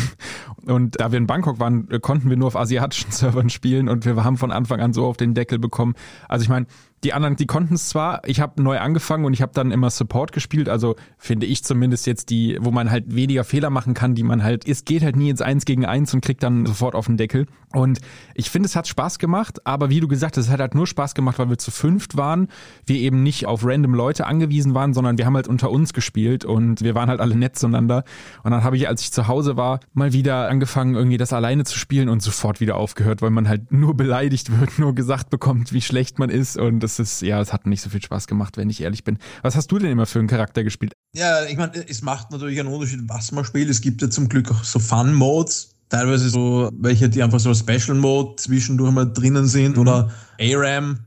Und 0.66 1.00
da 1.00 1.12
wir 1.12 1.18
in 1.18 1.28
Bangkok 1.28 1.60
waren, 1.60 1.88
konnten 2.02 2.30
wir 2.30 2.36
nur 2.36 2.48
auf 2.48 2.58
asiatischen 2.58 3.12
Servern 3.12 3.50
spielen 3.50 3.88
und 3.88 4.06
wir 4.06 4.22
haben 4.24 4.38
von 4.38 4.52
Anfang 4.52 4.82
an 4.82 4.94
so 4.94 5.06
auf 5.06 5.18
den 5.18 5.34
Deckel 5.34 5.58
bekommen. 5.58 5.96
Also 6.28 6.44
ich 6.44 6.50
meine, 6.50 6.68
die 7.04 7.14
anderen, 7.14 7.36
die 7.36 7.46
konnten 7.46 7.76
es 7.76 7.90
zwar, 7.90 8.28
ich 8.28 8.42
habe 8.42 8.62
neu 8.62 8.78
angefangen 8.80 9.26
und 9.26 9.34
ich 9.34 9.42
habe 9.42 9.54
dann 9.54 9.72
immer 9.72 9.90
Support 9.90 10.32
gespielt, 10.32 10.68
also 10.68 10.96
finde 11.18 11.46
ich 11.46 11.64
zumindest 11.64 12.06
jetzt 12.08 12.30
die, 12.30 12.58
wo 12.60 12.72
man 12.72 12.92
halt 12.92 13.16
weniger 13.16 13.44
Fehler 13.44 13.70
machen 13.70 13.94
kann, 13.94 14.16
die 14.16 14.24
man 14.24 14.44
halt, 14.44 14.68
es 14.68 14.84
geht 14.84 15.04
halt 15.04 15.16
nie 15.16 15.30
ins 15.30 15.42
Eins 15.42 15.66
gegen 15.66 15.86
Eins 15.86 16.14
und 16.14 16.22
kriegt 16.22 16.44
dann 16.44 16.66
sofort 16.66 16.96
auf 16.96 17.06
den 17.06 17.18
Deckel. 17.18 17.48
Und 17.72 18.00
ich 18.34 18.50
finde, 18.50 18.66
es 18.66 18.76
hat 18.76 18.88
Spaß 18.88 19.20
gemacht, 19.20 19.66
aber 19.66 19.90
wie 19.90 20.00
du 20.00 20.08
gesagt 20.08 20.38
hast, 20.38 20.46
es 20.46 20.52
hat 20.52 20.60
halt 20.60 20.76
nur 20.76 20.88
Spaß 20.88 21.14
gemacht, 21.14 21.38
weil 21.38 21.50
wir 21.50 21.58
zu 21.58 21.72
fünft 21.72 22.18
waren, 22.18 22.48
wir 22.86 22.98
eben 22.98 23.22
nicht 23.22 23.46
auf 23.46 23.64
random 23.64 23.94
Leute 23.94 24.26
angewiesen 24.26 24.74
waren, 24.74 24.94
sondern 24.94 25.18
wir 25.18 25.26
haben 25.26 25.36
halt 25.36 25.48
unter 25.48 25.70
uns 25.70 25.94
gespielt 25.94 26.46
und 26.46 26.82
wir 26.82 26.96
waren 26.96 27.10
halt 27.10 27.22
alle 27.22 27.36
nett 27.36 27.58
zueinander. 27.58 28.04
Und 28.44 28.52
dann 28.52 28.64
habe 28.64 28.76
ich, 28.76 28.88
als 28.88 29.02
ich 29.04 29.12
zu 29.12 29.28
Hause 29.28 29.56
war, 29.56 29.80
mal 29.94 30.14
wieder 30.14 30.50
angefangen, 30.50 30.96
irgendwie 30.96 31.18
das 31.18 31.32
alleine 31.32 31.64
zu 31.64 31.78
spielen 31.78 32.10
und 32.10 32.24
sofort 32.24 32.60
wieder 32.60 32.76
aufgehört, 32.76 33.22
weil 33.22 33.30
man 33.30 33.48
halt 33.48 33.72
nur 33.72 33.96
beleidigt 33.96 34.60
wird, 34.60 34.80
nur 34.80 34.96
gesagt 34.96 35.30
bekommt, 35.30 35.72
wie 35.72 35.82
schlecht 35.82 36.18
man 36.18 36.30
ist 36.30 36.58
und 36.58 36.89
das 36.98 37.00
ist, 37.00 37.22
ja, 37.22 37.40
es 37.40 37.54
hat 37.54 37.68
nicht 37.68 37.82
so 37.82 37.90
viel 37.90 38.02
Spaß 38.02 38.28
gemacht, 38.28 38.58
wenn 38.58 38.70
ich 38.70 38.82
ehrlich 38.82 39.04
bin. 39.04 39.18
Was 39.42 39.56
hast 39.56 39.72
du 39.72 39.78
denn 39.78 39.92
immer 39.92 40.06
für 40.06 40.20
einen 40.20 40.28
Charakter 40.28 40.64
gespielt? 40.64 40.94
Ja, 41.14 41.46
ich 41.46 41.58
meine, 41.58 41.74
es 41.88 42.02
macht 42.02 42.32
natürlich 42.32 42.60
einen 42.60 42.70
Unterschied, 42.70 43.02
was 43.08 43.32
man 43.32 43.46
spielt. 43.46 43.70
Es 43.70 43.82
gibt 43.82 44.02
ja 44.02 44.10
zum 44.10 44.30
Glück 44.30 44.52
auch 44.52 44.64
so 44.64 44.80
Fun-Modes, 44.80 45.76
teilweise 45.90 46.30
so 46.30 46.70
welche, 46.74 47.10
die 47.10 47.22
einfach 47.22 47.40
so 47.40 47.54
Special 47.54 47.96
Mode 47.96 48.36
zwischendurch 48.38 48.92
mal 48.92 49.06
drinnen 49.06 49.48
sind 49.48 49.76
mhm. 49.76 49.82
oder 49.82 50.12
ARAM, 50.40 51.00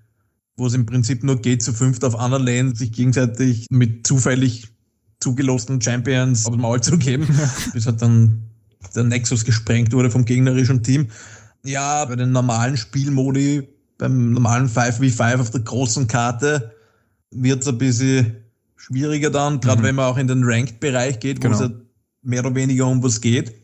wo 0.57 0.67
es 0.67 0.75
im 0.75 0.87
Prinzip 0.87 1.25
nur 1.25 1.41
geht, 1.41 1.63
zu 1.63 1.73
fünft 1.73 2.05
auf 2.05 2.17
einer 2.17 2.39
Lane 2.39 2.75
sich 2.75 2.93
gegenseitig 2.93 3.67
mit 3.71 4.07
zufällig 4.07 4.69
zugelosten 5.21 5.81
Champions 5.81 6.47
aufs 6.47 6.57
Maul 6.57 6.81
zu 6.81 6.99
geben, 6.99 7.27
bis 7.73 7.87
halt 7.87 8.03
dann 8.03 8.51
der 8.95 9.05
Nexus 9.05 9.45
gesprengt 9.45 9.93
wurde 9.93 10.11
vom 10.11 10.25
gegnerischen 10.25 10.83
Team. 10.83 11.09
Ja, 11.65 12.05
bei 12.05 12.17
den 12.17 12.33
normalen 12.33 12.77
Spielmodi, 12.77 13.69
beim 14.03 14.33
normalen 14.33 14.69
5v5 14.69 15.41
auf 15.41 15.51
der 15.51 15.61
großen 15.61 16.09
Karte 16.09 16.73
wird 17.31 17.63
es 17.63 17.69
ein 17.69 17.79
bisschen 17.79 18.37
schwieriger 18.77 19.31
dann, 19.31 19.61
gerade 19.61 19.81
mhm. 19.81 19.87
wenn 19.87 19.95
man 19.95 20.07
auch 20.07 20.19
in 20.19 20.27
den 20.27 20.43
Ranked-Bereich 20.43 21.21
geht, 21.21 21.39
wo 21.39 21.43
genau. 21.43 21.55
es 21.55 21.61
ja 21.61 21.71
mehr 22.23 22.45
oder 22.45 22.55
weniger 22.57 22.89
um 22.89 23.01
was 23.03 23.21
geht 23.21 23.62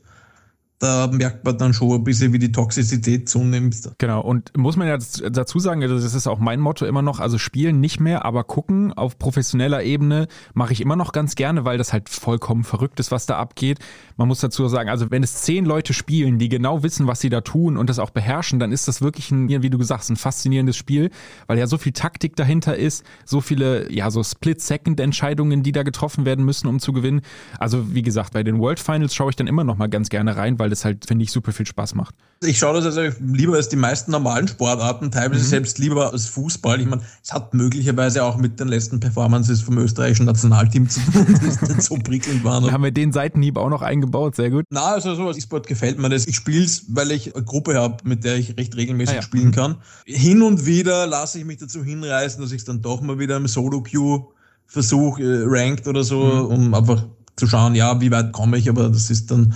da 0.78 1.08
merkt 1.08 1.44
man 1.44 1.58
dann 1.58 1.74
schon 1.74 1.90
ein 1.90 2.04
bisschen, 2.04 2.32
wie 2.32 2.38
die 2.38 2.52
Toxizität 2.52 3.28
zunimmt. 3.28 3.90
Genau, 3.98 4.20
und 4.20 4.56
muss 4.56 4.76
man 4.76 4.86
ja 4.86 4.98
dazu 5.30 5.58
sagen, 5.58 5.82
also 5.82 5.96
das 5.96 6.14
ist 6.14 6.28
auch 6.28 6.38
mein 6.38 6.60
Motto 6.60 6.86
immer 6.86 7.02
noch, 7.02 7.18
also 7.18 7.36
spielen 7.36 7.80
nicht 7.80 7.98
mehr, 7.98 8.24
aber 8.24 8.44
gucken 8.44 8.92
auf 8.92 9.18
professioneller 9.18 9.82
Ebene 9.82 10.28
mache 10.54 10.72
ich 10.72 10.80
immer 10.80 10.94
noch 10.94 11.12
ganz 11.12 11.34
gerne, 11.34 11.64
weil 11.64 11.78
das 11.78 11.92
halt 11.92 12.08
vollkommen 12.08 12.62
verrückt 12.62 13.00
ist, 13.00 13.10
was 13.10 13.26
da 13.26 13.38
abgeht. 13.38 13.80
Man 14.16 14.28
muss 14.28 14.40
dazu 14.40 14.68
sagen, 14.68 14.88
also 14.88 15.10
wenn 15.10 15.24
es 15.24 15.42
zehn 15.42 15.64
Leute 15.64 15.92
spielen, 15.94 16.38
die 16.38 16.48
genau 16.48 16.84
wissen, 16.84 17.08
was 17.08 17.20
sie 17.20 17.28
da 17.28 17.40
tun 17.40 17.76
und 17.76 17.90
das 17.90 17.98
auch 17.98 18.10
beherrschen, 18.10 18.60
dann 18.60 18.70
ist 18.70 18.86
das 18.86 19.02
wirklich 19.02 19.32
ein, 19.32 19.48
wie 19.48 19.70
du 19.70 19.78
gesagt 19.78 20.02
hast, 20.02 20.10
ein 20.10 20.16
faszinierendes 20.16 20.76
Spiel, 20.76 21.10
weil 21.48 21.58
ja 21.58 21.66
so 21.66 21.78
viel 21.78 21.92
Taktik 21.92 22.36
dahinter 22.36 22.76
ist, 22.76 23.04
so 23.24 23.40
viele, 23.40 23.92
ja, 23.92 24.10
so 24.12 24.22
Split-Second-Entscheidungen, 24.22 25.64
die 25.64 25.72
da 25.72 25.82
getroffen 25.82 26.24
werden 26.24 26.44
müssen, 26.44 26.68
um 26.68 26.78
zu 26.78 26.92
gewinnen. 26.92 27.22
Also 27.58 27.94
wie 27.94 28.02
gesagt, 28.02 28.32
bei 28.32 28.44
den 28.44 28.60
World 28.60 28.78
Finals 28.78 29.12
schaue 29.14 29.30
ich 29.30 29.36
dann 29.36 29.48
immer 29.48 29.64
noch 29.64 29.76
mal 29.76 29.88
ganz 29.88 30.08
gerne 30.08 30.36
rein, 30.36 30.58
weil 30.58 30.67
weil 30.68 30.70
das 30.70 30.84
halt, 30.84 31.06
finde 31.06 31.24
ich, 31.24 31.32
super 31.32 31.52
viel 31.52 31.66
Spaß 31.66 31.94
macht. 31.94 32.14
Ich 32.44 32.58
schaue 32.58 32.80
das 32.80 32.84
also 32.84 33.16
lieber 33.20 33.56
als 33.56 33.68
die 33.68 33.76
meisten 33.76 34.12
normalen 34.12 34.46
Sportarten, 34.46 35.10
teilweise 35.10 35.42
mhm. 35.42 35.48
selbst 35.48 35.78
lieber 35.78 36.12
als 36.12 36.26
Fußball. 36.26 36.80
Ich 36.80 36.86
meine, 36.86 37.02
es 37.24 37.32
hat 37.32 37.54
möglicherweise 37.54 38.22
auch 38.22 38.36
mit 38.36 38.60
den 38.60 38.68
letzten 38.68 39.00
Performances 39.00 39.62
vom 39.62 39.78
österreichischen 39.78 40.26
Nationalteam 40.26 40.88
zu 40.88 41.00
tun, 41.00 41.26
die 41.40 41.46
nicht 41.46 41.82
so 41.82 41.96
prickelnd 41.96 42.44
waren. 42.44 42.64
Da 42.64 42.72
haben 42.72 42.84
wir 42.84 42.92
den 42.92 43.12
Seitenhieb 43.12 43.56
auch 43.56 43.70
noch 43.70 43.82
eingebaut, 43.82 44.36
sehr 44.36 44.50
gut. 44.50 44.64
Na, 44.70 44.92
also 44.92 45.14
so 45.14 45.26
als 45.26 45.38
E-Sport 45.38 45.66
gefällt 45.66 45.98
mir 45.98 46.10
das. 46.10 46.26
Ich 46.26 46.36
spiele 46.36 46.64
es, 46.64 46.84
weil 46.88 47.10
ich 47.10 47.34
eine 47.34 47.44
Gruppe 47.44 47.74
habe, 47.74 47.96
mit 48.04 48.24
der 48.24 48.36
ich 48.36 48.56
recht 48.56 48.76
regelmäßig 48.76 49.14
ah, 49.14 49.16
ja. 49.16 49.22
spielen 49.22 49.50
kann. 49.50 49.76
Hin 50.04 50.42
und 50.42 50.66
wieder 50.66 51.06
lasse 51.06 51.38
ich 51.38 51.44
mich 51.44 51.56
dazu 51.56 51.82
hinreißen, 51.82 52.40
dass 52.40 52.52
ich 52.52 52.58
es 52.58 52.64
dann 52.64 52.82
doch 52.82 53.00
mal 53.00 53.18
wieder 53.18 53.36
im 53.36 53.48
Solo-Queue 53.48 54.28
versuche, 54.66 55.22
äh, 55.22 55.44
ranked 55.46 55.88
oder 55.88 56.04
so, 56.04 56.22
mhm. 56.22 56.46
um 56.46 56.74
einfach 56.74 57.06
zu 57.36 57.46
schauen, 57.46 57.74
ja, 57.74 58.00
wie 58.00 58.10
weit 58.10 58.32
komme 58.32 58.58
ich, 58.58 58.68
aber 58.68 58.88
das 58.90 59.10
ist 59.10 59.30
dann 59.30 59.54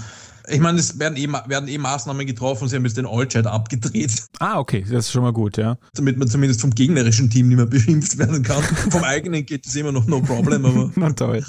ich 0.52 0.60
meine, 0.60 0.78
es 0.78 0.98
werden 0.98 1.16
eh, 1.16 1.28
werden 1.28 1.68
eh 1.68 1.78
Maßnahmen 1.78 2.26
getroffen, 2.26 2.68
sie 2.68 2.76
haben 2.76 2.84
jetzt 2.84 2.96
den 2.96 3.06
All-Chat 3.06 3.46
abgedreht. 3.46 4.26
Ah, 4.38 4.58
okay, 4.58 4.84
das 4.88 5.06
ist 5.06 5.12
schon 5.12 5.22
mal 5.22 5.32
gut, 5.32 5.56
ja. 5.56 5.78
Damit 5.94 6.18
man 6.18 6.28
zumindest 6.28 6.60
vom 6.60 6.70
gegnerischen 6.70 7.30
Team 7.30 7.48
nicht 7.48 7.56
mehr 7.56 7.66
beschimpft 7.66 8.18
werden 8.18 8.42
kann. 8.42 8.62
vom 8.90 9.04
eigenen 9.04 9.46
geht 9.46 9.66
es 9.66 9.74
immer 9.74 9.92
noch 9.92 10.06
no 10.06 10.20
problem, 10.20 10.64
aber. 10.64 10.90
Na 10.96 11.12
toll. 11.12 11.44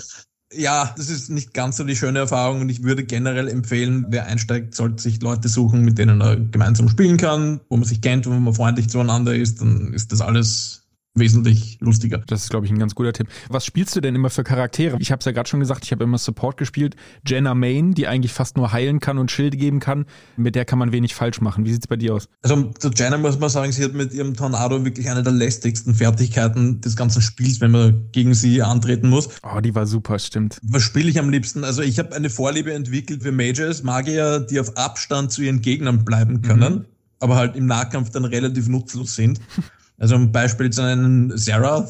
Ja, 0.56 0.94
das 0.96 1.10
ist 1.10 1.30
nicht 1.30 1.54
ganz 1.54 1.78
so 1.78 1.84
die 1.84 1.96
schöne 1.96 2.20
Erfahrung 2.20 2.62
und 2.62 2.70
ich 2.70 2.84
würde 2.84 3.04
generell 3.04 3.48
empfehlen, 3.48 4.06
wer 4.10 4.28
einsteigt, 4.28 4.76
sollte 4.76 5.02
sich 5.02 5.20
Leute 5.22 5.50
suchen, 5.50 5.82
mit 5.82 5.98
denen 5.98 6.22
er 6.22 6.36
gemeinsam 6.36 6.90
spielen 6.90 7.18
kann, 7.18 7.60
wo 7.70 7.78
man 7.78 7.86
sich 7.86 8.02
kennt, 8.02 8.28
wo 8.28 8.32
man 8.32 8.54
freundlich 8.54 8.88
zueinander 8.88 9.36
ist, 9.36 9.62
dann 9.62 9.94
ist 9.94 10.12
das 10.12 10.22
alles 10.22 10.83
wesentlich 11.16 11.78
lustiger. 11.80 12.24
Das 12.28 12.44
ist, 12.44 12.50
glaube 12.50 12.66
ich, 12.66 12.72
ein 12.72 12.80
ganz 12.80 12.96
guter 12.96 13.14
Tipp. 13.14 13.28
Was 13.50 13.66
spielst 13.66 13.96
du 13.96 14.02
denn 14.02 14.16
immer 14.16 14.32
für 14.32 14.44
Charaktere? 14.44 14.98
Ich 15.00 15.12
habe 15.12 15.20
es 15.20 15.26
ja 15.26 15.32
gerade 15.32 15.48
schon 15.48 15.60
gesagt, 15.60 15.86
ich 15.86 15.92
habe 15.92 16.04
immer 16.04 16.18
Support 16.18 16.58
gespielt. 16.58 16.96
Jenna 17.26 17.54
Main, 17.54 17.94
die 17.94 18.08
eigentlich 18.08 18.34
fast 18.34 18.58
nur 18.58 18.72
heilen 18.74 19.00
kann 19.00 19.20
und 19.20 19.30
Schilde 19.30 19.58
geben 19.58 19.80
kann, 19.80 20.06
mit 20.38 20.56
der 20.56 20.66
kann 20.66 20.80
man 20.80 20.92
wenig 20.92 21.14
falsch 21.14 21.40
machen. 21.40 21.66
Wie 21.66 21.72
sieht's 21.72 21.88
bei 21.88 21.98
dir 21.98 22.16
aus? 22.16 22.28
Also 22.42 22.72
zu 22.80 22.90
Jenna 22.90 23.18
muss 23.18 23.40
man 23.40 23.50
sagen, 23.50 23.72
sie 23.72 23.84
hat 23.84 23.94
mit 23.94 24.12
ihrem 24.12 24.36
Tornado 24.36 24.84
wirklich 24.84 25.10
eine 25.10 25.22
der 25.22 25.34
lästigsten 25.34 25.94
Fertigkeiten 25.94 26.82
des 26.82 26.96
ganzen 26.96 27.22
Spiels, 27.22 27.62
wenn 27.62 27.72
man 27.72 28.08
gegen 28.12 28.34
sie 28.34 28.64
antreten 28.64 29.10
muss. 29.10 29.30
Oh, 29.44 29.60
die 29.60 29.76
war 29.76 29.86
super, 29.86 30.18
stimmt. 30.18 30.58
Was 30.64 30.82
spiele 30.82 31.10
ich 31.10 31.20
am 31.20 31.30
liebsten? 31.30 31.64
Also 31.64 31.84
ich 31.84 32.00
habe 32.00 32.16
eine 32.16 32.32
Vorliebe 32.32 32.74
entwickelt 32.74 33.22
für 33.22 33.32
Mages, 33.32 33.84
Magier, 33.84 34.40
die 34.40 34.60
auf 34.60 34.76
Abstand 34.78 35.32
zu 35.32 35.44
ihren 35.44 35.62
Gegnern 35.62 36.04
bleiben 36.04 36.42
können, 36.42 36.74
mhm. 36.74 36.86
aber 37.20 37.36
halt 37.36 37.56
im 37.56 37.68
Nahkampf 37.68 38.10
dann 38.10 38.26
relativ 38.26 38.68
nutzlos 38.68 39.16
sind. 39.16 39.40
Also 39.98 40.16
ein 40.16 40.32
Beispiel 40.32 40.70
zu 40.70 40.82
einem 40.82 41.38
Sarah, 41.38 41.90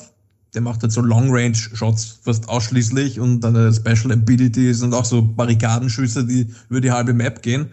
der 0.54 0.62
macht 0.62 0.84
halt 0.84 0.92
so 0.92 1.02
Long-Range-Shots 1.02 2.20
fast 2.24 2.48
ausschließlich 2.48 3.20
und 3.20 3.42
dann 3.42 3.74
Special 3.74 4.12
Abilities 4.12 4.84
und 4.84 4.94
auch 4.94 5.06
so 5.06 5.22
Barrikadenschüsse, 5.22 6.26
die 6.26 6.54
über 6.70 6.82
die 6.82 6.92
halbe 6.92 7.14
Map 7.14 7.42
gehen. 7.42 7.70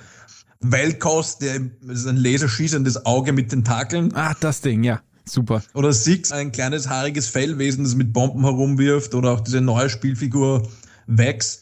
Weltkost, 0.60 1.42
der 1.42 1.60
ist 1.88 2.06
ein 2.06 2.16
laserschießendes 2.16 3.06
Auge 3.06 3.32
mit 3.32 3.50
Tentakeln. 3.50 4.14
Ah, 4.14 4.34
das 4.40 4.60
Ding, 4.60 4.82
ja. 4.82 5.00
Super. 5.26 5.62
Oder 5.74 5.92
Six, 5.92 6.32
ein 6.32 6.52
kleines 6.52 6.88
haariges 6.88 7.28
Fellwesen, 7.28 7.84
das 7.84 7.94
mit 7.94 8.12
Bomben 8.12 8.42
herumwirft. 8.42 9.14
Oder 9.14 9.32
auch 9.32 9.40
diese 9.40 9.60
neue 9.60 9.88
Spielfigur 9.88 10.68
Vex, 11.06 11.59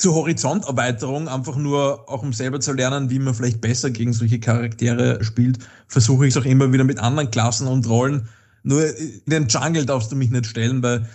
zur 0.00 0.14
Horizonterweiterung, 0.14 1.28
einfach 1.28 1.56
nur 1.56 2.08
auch 2.08 2.22
um 2.22 2.32
selber 2.32 2.58
zu 2.58 2.72
lernen, 2.72 3.10
wie 3.10 3.18
man 3.18 3.34
vielleicht 3.34 3.60
besser 3.60 3.90
gegen 3.90 4.14
solche 4.14 4.40
Charaktere 4.40 5.22
spielt, 5.22 5.58
versuche 5.88 6.26
ich 6.26 6.34
es 6.34 6.40
auch 6.40 6.46
immer 6.46 6.72
wieder 6.72 6.84
mit 6.84 6.98
anderen 6.98 7.30
Klassen 7.30 7.66
und 7.66 7.86
Rollen. 7.86 8.26
Nur 8.62 8.82
in 8.96 9.20
den 9.26 9.48
Jungle 9.48 9.84
darfst 9.84 10.10
du 10.10 10.16
mich 10.16 10.30
nicht 10.30 10.46
stellen, 10.46 10.82
weil 10.82 11.06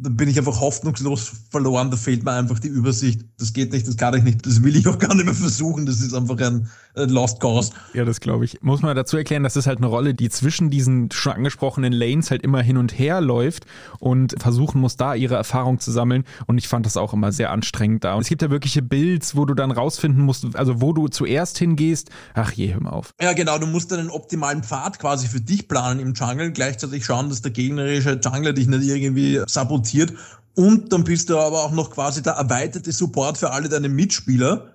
da 0.00 0.10
bin 0.10 0.28
ich 0.28 0.38
einfach 0.38 0.60
hoffnungslos 0.60 1.32
verloren, 1.50 1.90
da 1.90 1.96
fehlt 1.96 2.24
mir 2.24 2.32
einfach 2.32 2.58
die 2.58 2.68
Übersicht. 2.68 3.24
Das 3.38 3.52
geht 3.52 3.72
nicht, 3.72 3.86
das 3.86 3.96
kann 3.96 4.14
ich 4.14 4.22
nicht, 4.22 4.46
das 4.46 4.62
will 4.62 4.76
ich 4.76 4.86
auch 4.86 4.98
gar 4.98 5.14
nicht 5.14 5.24
mehr 5.24 5.34
versuchen. 5.34 5.86
Das 5.86 6.00
ist 6.00 6.14
einfach 6.14 6.38
ein 6.38 6.68
Lost 6.94 7.40
Cause. 7.40 7.72
Ja, 7.94 8.04
das 8.04 8.20
glaube 8.20 8.44
ich. 8.44 8.62
Muss 8.62 8.82
man 8.82 8.94
dazu 8.94 9.16
erklären, 9.16 9.42
das 9.42 9.56
ist 9.56 9.66
halt 9.66 9.78
eine 9.78 9.86
Rolle, 9.86 10.14
die 10.14 10.28
zwischen 10.30 10.70
diesen 10.70 11.10
schon 11.10 11.32
angesprochenen 11.32 11.92
Lanes 11.92 12.30
halt 12.30 12.42
immer 12.42 12.62
hin 12.62 12.76
und 12.76 12.96
her 12.98 13.20
läuft 13.20 13.66
und 13.98 14.34
versuchen 14.40 14.80
muss, 14.80 14.96
da 14.96 15.14
ihre 15.14 15.34
Erfahrung 15.34 15.80
zu 15.80 15.90
sammeln. 15.90 16.24
Und 16.46 16.58
ich 16.58 16.68
fand 16.68 16.86
das 16.86 16.96
auch 16.96 17.12
immer 17.12 17.32
sehr 17.32 17.50
anstrengend 17.50 18.04
da. 18.04 18.14
Und 18.14 18.22
es 18.22 18.28
gibt 18.28 18.42
ja 18.42 18.50
wirkliche 18.50 18.82
Builds, 18.82 19.36
wo 19.36 19.44
du 19.44 19.54
dann 19.54 19.70
rausfinden 19.70 20.22
musst, 20.22 20.54
also 20.54 20.80
wo 20.80 20.92
du 20.92 21.08
zuerst 21.08 21.58
hingehst. 21.58 22.10
Ach 22.34 22.52
je, 22.52 22.74
hör 22.74 22.82
mal 22.82 22.90
auf. 22.90 23.14
Ja, 23.20 23.32
genau. 23.32 23.58
Du 23.58 23.66
musst 23.66 23.90
dann 23.90 24.00
einen 24.00 24.10
optimalen 24.10 24.62
Pfad 24.62 24.98
quasi 24.98 25.26
für 25.26 25.40
dich 25.40 25.66
planen 25.66 26.00
im 26.00 26.14
Jungle. 26.14 26.52
Gleichzeitig 26.52 27.04
schauen, 27.04 27.28
dass 27.28 27.42
der 27.42 27.50
gegnerische 27.50 28.20
Jungler 28.22 28.52
dich 28.52 28.68
nicht 28.68 28.82
irgendwie 28.82 29.40
sabotiert 29.46 29.87
sabotiert. 29.88 30.12
Und 30.54 30.92
dann 30.92 31.04
bist 31.04 31.30
du 31.30 31.38
aber 31.38 31.64
auch 31.64 31.72
noch 31.72 31.90
quasi 31.90 32.22
der 32.22 32.32
erweiterte 32.32 32.90
Support 32.90 33.38
für 33.38 33.52
alle 33.52 33.68
deine 33.68 33.88
Mitspieler 33.88 34.74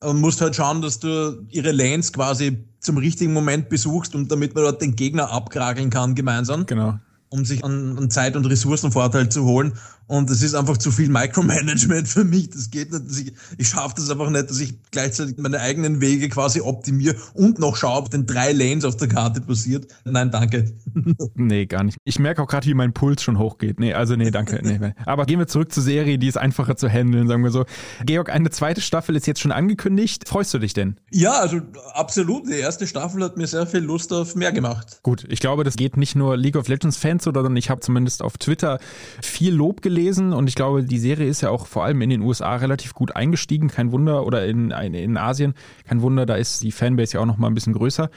und 0.00 0.20
musst 0.20 0.40
halt 0.42 0.54
schauen, 0.54 0.82
dass 0.82 0.98
du 0.98 1.46
ihre 1.48 1.72
Lanes 1.72 2.12
quasi 2.12 2.64
zum 2.80 2.98
richtigen 2.98 3.32
Moment 3.32 3.70
besuchst 3.70 4.14
und 4.14 4.30
damit 4.30 4.54
man 4.54 4.64
dort 4.64 4.82
den 4.82 4.96
Gegner 4.96 5.30
abkrageln 5.30 5.88
kann 5.88 6.14
gemeinsam. 6.14 6.66
Genau. 6.66 6.98
Um 7.30 7.44
sich 7.46 7.64
an, 7.64 7.96
an 7.96 8.10
Zeit 8.10 8.36
und 8.36 8.44
Ressourcenvorteil 8.44 9.30
zu 9.30 9.44
holen. 9.44 9.72
Und 10.06 10.28
es 10.28 10.42
ist 10.42 10.54
einfach 10.54 10.76
zu 10.76 10.90
viel 10.90 11.08
Micromanagement 11.08 12.06
für 12.08 12.24
mich. 12.24 12.50
Das 12.50 12.70
geht 12.70 12.92
nicht. 12.92 13.28
Ich, 13.28 13.32
ich 13.58 13.68
schaffe 13.68 13.94
das 13.96 14.10
einfach 14.10 14.28
nicht, 14.28 14.50
dass 14.50 14.60
ich 14.60 14.74
gleichzeitig 14.90 15.36
meine 15.38 15.60
eigenen 15.60 16.00
Wege 16.00 16.28
quasi 16.28 16.60
optimiere 16.60 17.16
und 17.32 17.58
noch 17.58 17.76
schaue, 17.76 17.98
ob 17.98 18.10
den 18.10 18.26
drei 18.26 18.52
Lanes 18.52 18.84
auf 18.84 18.96
der 18.96 19.08
Karte 19.08 19.40
passiert. 19.40 19.86
Nein, 20.04 20.30
danke. 20.30 20.72
nee, 21.34 21.64
gar 21.64 21.84
nicht. 21.84 21.96
Ich 22.04 22.18
merke 22.18 22.42
auch 22.42 22.48
gerade, 22.48 22.66
wie 22.66 22.74
mein 22.74 22.92
Puls 22.92 23.22
schon 23.22 23.38
hochgeht. 23.38 23.80
Nee, 23.80 23.94
also 23.94 24.14
nee, 24.14 24.30
danke. 24.30 24.60
Nee. 24.62 24.92
Aber 25.06 25.24
gehen 25.24 25.38
wir 25.38 25.46
zurück 25.46 25.72
zur 25.72 25.82
Serie, 25.82 26.18
die 26.18 26.28
ist 26.28 26.36
einfacher 26.36 26.76
zu 26.76 26.88
handeln, 26.88 27.26
sagen 27.26 27.42
wir 27.42 27.50
so. 27.50 27.64
Georg, 28.04 28.30
eine 28.30 28.50
zweite 28.50 28.82
Staffel 28.82 29.16
ist 29.16 29.26
jetzt 29.26 29.40
schon 29.40 29.52
angekündigt. 29.52 30.28
Freust 30.28 30.52
du 30.52 30.58
dich 30.58 30.74
denn? 30.74 31.00
Ja, 31.10 31.32
also 31.40 31.60
absolut. 31.94 32.46
Die 32.46 32.58
erste 32.58 32.86
Staffel 32.86 33.24
hat 33.24 33.38
mir 33.38 33.46
sehr 33.46 33.66
viel 33.66 33.80
Lust 33.80 34.12
auf 34.12 34.34
mehr 34.34 34.52
gemacht. 34.52 35.00
Gut, 35.02 35.24
ich 35.28 35.40
glaube, 35.40 35.64
das 35.64 35.76
geht 35.76 35.96
nicht 35.96 36.14
nur 36.14 36.36
League 36.36 36.56
of 36.56 36.68
Legends 36.68 36.98
Fans 36.98 37.24
so, 37.24 37.32
sondern 37.32 37.56
ich 37.56 37.70
habe 37.70 37.80
zumindest 37.80 38.22
auf 38.22 38.36
Twitter 38.36 38.78
viel 39.22 39.54
Lob 39.54 39.80
gelesen 39.80 39.93
gelesen 39.94 40.32
und 40.32 40.48
ich 40.48 40.54
glaube, 40.54 40.82
die 40.82 40.98
Serie 40.98 41.28
ist 41.28 41.40
ja 41.40 41.50
auch 41.50 41.66
vor 41.66 41.84
allem 41.84 42.02
in 42.02 42.10
den 42.10 42.22
USA 42.22 42.56
relativ 42.56 42.94
gut 42.94 43.14
eingestiegen. 43.14 43.68
Kein 43.68 43.92
Wunder, 43.92 44.26
oder 44.26 44.44
in, 44.44 44.70
in 44.70 45.16
Asien, 45.16 45.54
kein 45.86 46.02
Wunder, 46.02 46.26
da 46.26 46.34
ist 46.34 46.62
die 46.62 46.72
Fanbase 46.72 47.14
ja 47.14 47.20
auch 47.20 47.26
noch 47.26 47.38
mal 47.38 47.46
ein 47.46 47.54
bisschen 47.54 47.72
größer. 47.72 48.10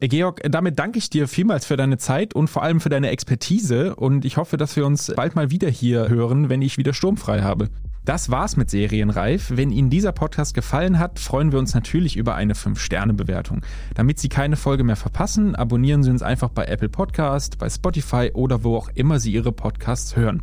Äh, 0.00 0.08
Georg, 0.08 0.40
damit 0.50 0.78
danke 0.78 0.98
ich 0.98 1.08
dir 1.08 1.28
vielmals 1.28 1.66
für 1.66 1.76
deine 1.76 1.98
Zeit 1.98 2.34
und 2.34 2.48
vor 2.48 2.62
allem 2.62 2.80
für 2.80 2.88
deine 2.88 3.10
Expertise 3.10 3.94
und 3.94 4.24
ich 4.24 4.36
hoffe, 4.36 4.56
dass 4.56 4.74
wir 4.76 4.84
uns 4.84 5.12
bald 5.14 5.36
mal 5.36 5.50
wieder 5.50 5.68
hier 5.68 6.08
hören, 6.08 6.48
wenn 6.48 6.62
ich 6.62 6.78
wieder 6.78 6.92
sturmfrei 6.92 7.42
habe. 7.42 7.68
Das 8.04 8.30
war's 8.30 8.56
mit 8.56 8.70
Serienreif. 8.70 9.52
Wenn 9.54 9.70
Ihnen 9.70 9.90
dieser 9.90 10.12
Podcast 10.12 10.54
gefallen 10.54 10.98
hat, 10.98 11.18
freuen 11.18 11.52
wir 11.52 11.58
uns 11.58 11.74
natürlich 11.74 12.16
über 12.16 12.34
eine 12.34 12.54
5-Sterne-Bewertung. 12.54 13.62
Damit 13.94 14.18
Sie 14.18 14.28
keine 14.28 14.56
Folge 14.56 14.84
mehr 14.84 14.96
verpassen, 14.96 15.54
abonnieren 15.54 16.02
Sie 16.02 16.10
uns 16.10 16.22
einfach 16.22 16.48
bei 16.48 16.64
Apple 16.64 16.88
Podcast, 16.88 17.58
bei 17.58 17.68
Spotify 17.68 18.30
oder 18.32 18.64
wo 18.64 18.76
auch 18.76 18.88
immer 18.94 19.20
Sie 19.20 19.32
Ihre 19.32 19.52
Podcasts 19.52 20.16
hören. 20.16 20.42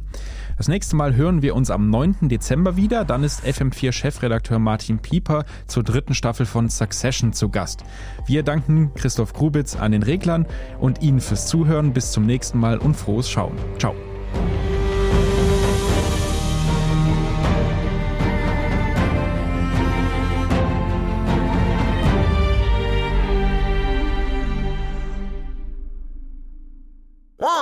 Das 0.57 0.67
nächste 0.67 0.95
Mal 0.95 1.15
hören 1.15 1.41
wir 1.41 1.55
uns 1.55 1.69
am 1.69 1.89
9. 1.89 2.29
Dezember 2.29 2.77
wieder. 2.77 3.05
Dann 3.05 3.23
ist 3.23 3.43
FM4-Chefredakteur 3.43 4.59
Martin 4.59 4.99
Pieper 4.99 5.45
zur 5.67 5.83
dritten 5.83 6.13
Staffel 6.13 6.45
von 6.45 6.69
Succession 6.69 7.33
zu 7.33 7.49
Gast. 7.49 7.83
Wir 8.25 8.43
danken 8.43 8.93
Christoph 8.95 9.33
Grubitz 9.33 9.75
an 9.75 9.91
den 9.91 10.03
Reglern 10.03 10.45
und 10.79 11.01
Ihnen 11.01 11.19
fürs 11.19 11.47
Zuhören. 11.47 11.93
Bis 11.93 12.11
zum 12.11 12.25
nächsten 12.25 12.59
Mal 12.59 12.77
und 12.77 12.95
frohes 12.95 13.29
Schauen. 13.29 13.53
Ciao. 13.77 13.95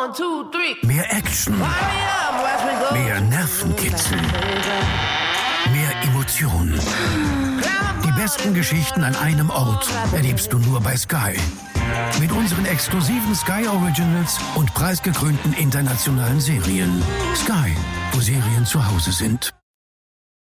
One, 0.05 0.13
two, 0.13 0.43
three. 0.51 0.75
Mehr 0.85 1.11
Action. 1.11 1.57
Mehr 2.93 3.21
Nervenkitzel. 3.21 4.17
Mehr 5.71 6.03
Emotionen. 6.03 6.79
Die 8.03 8.11
besten 8.11 8.53
Geschichten 8.53 9.03
an 9.03 9.15
einem 9.15 9.49
Ort 9.49 9.89
erlebst 10.13 10.53
du 10.53 10.59
nur 10.59 10.79
bei 10.79 10.95
Sky. 10.95 11.33
Mit 12.19 12.31
unseren 12.31 12.65
exklusiven 12.65 13.33
Sky 13.33 13.67
Originals 13.67 14.37
und 14.53 14.71
preisgekrönten 14.75 15.53
internationalen 15.53 16.39
Serien. 16.39 17.01
Sky, 17.35 17.75
wo 18.11 18.19
Serien 18.19 18.65
zu 18.65 18.85
Hause 18.85 19.11
sind. 19.11 19.55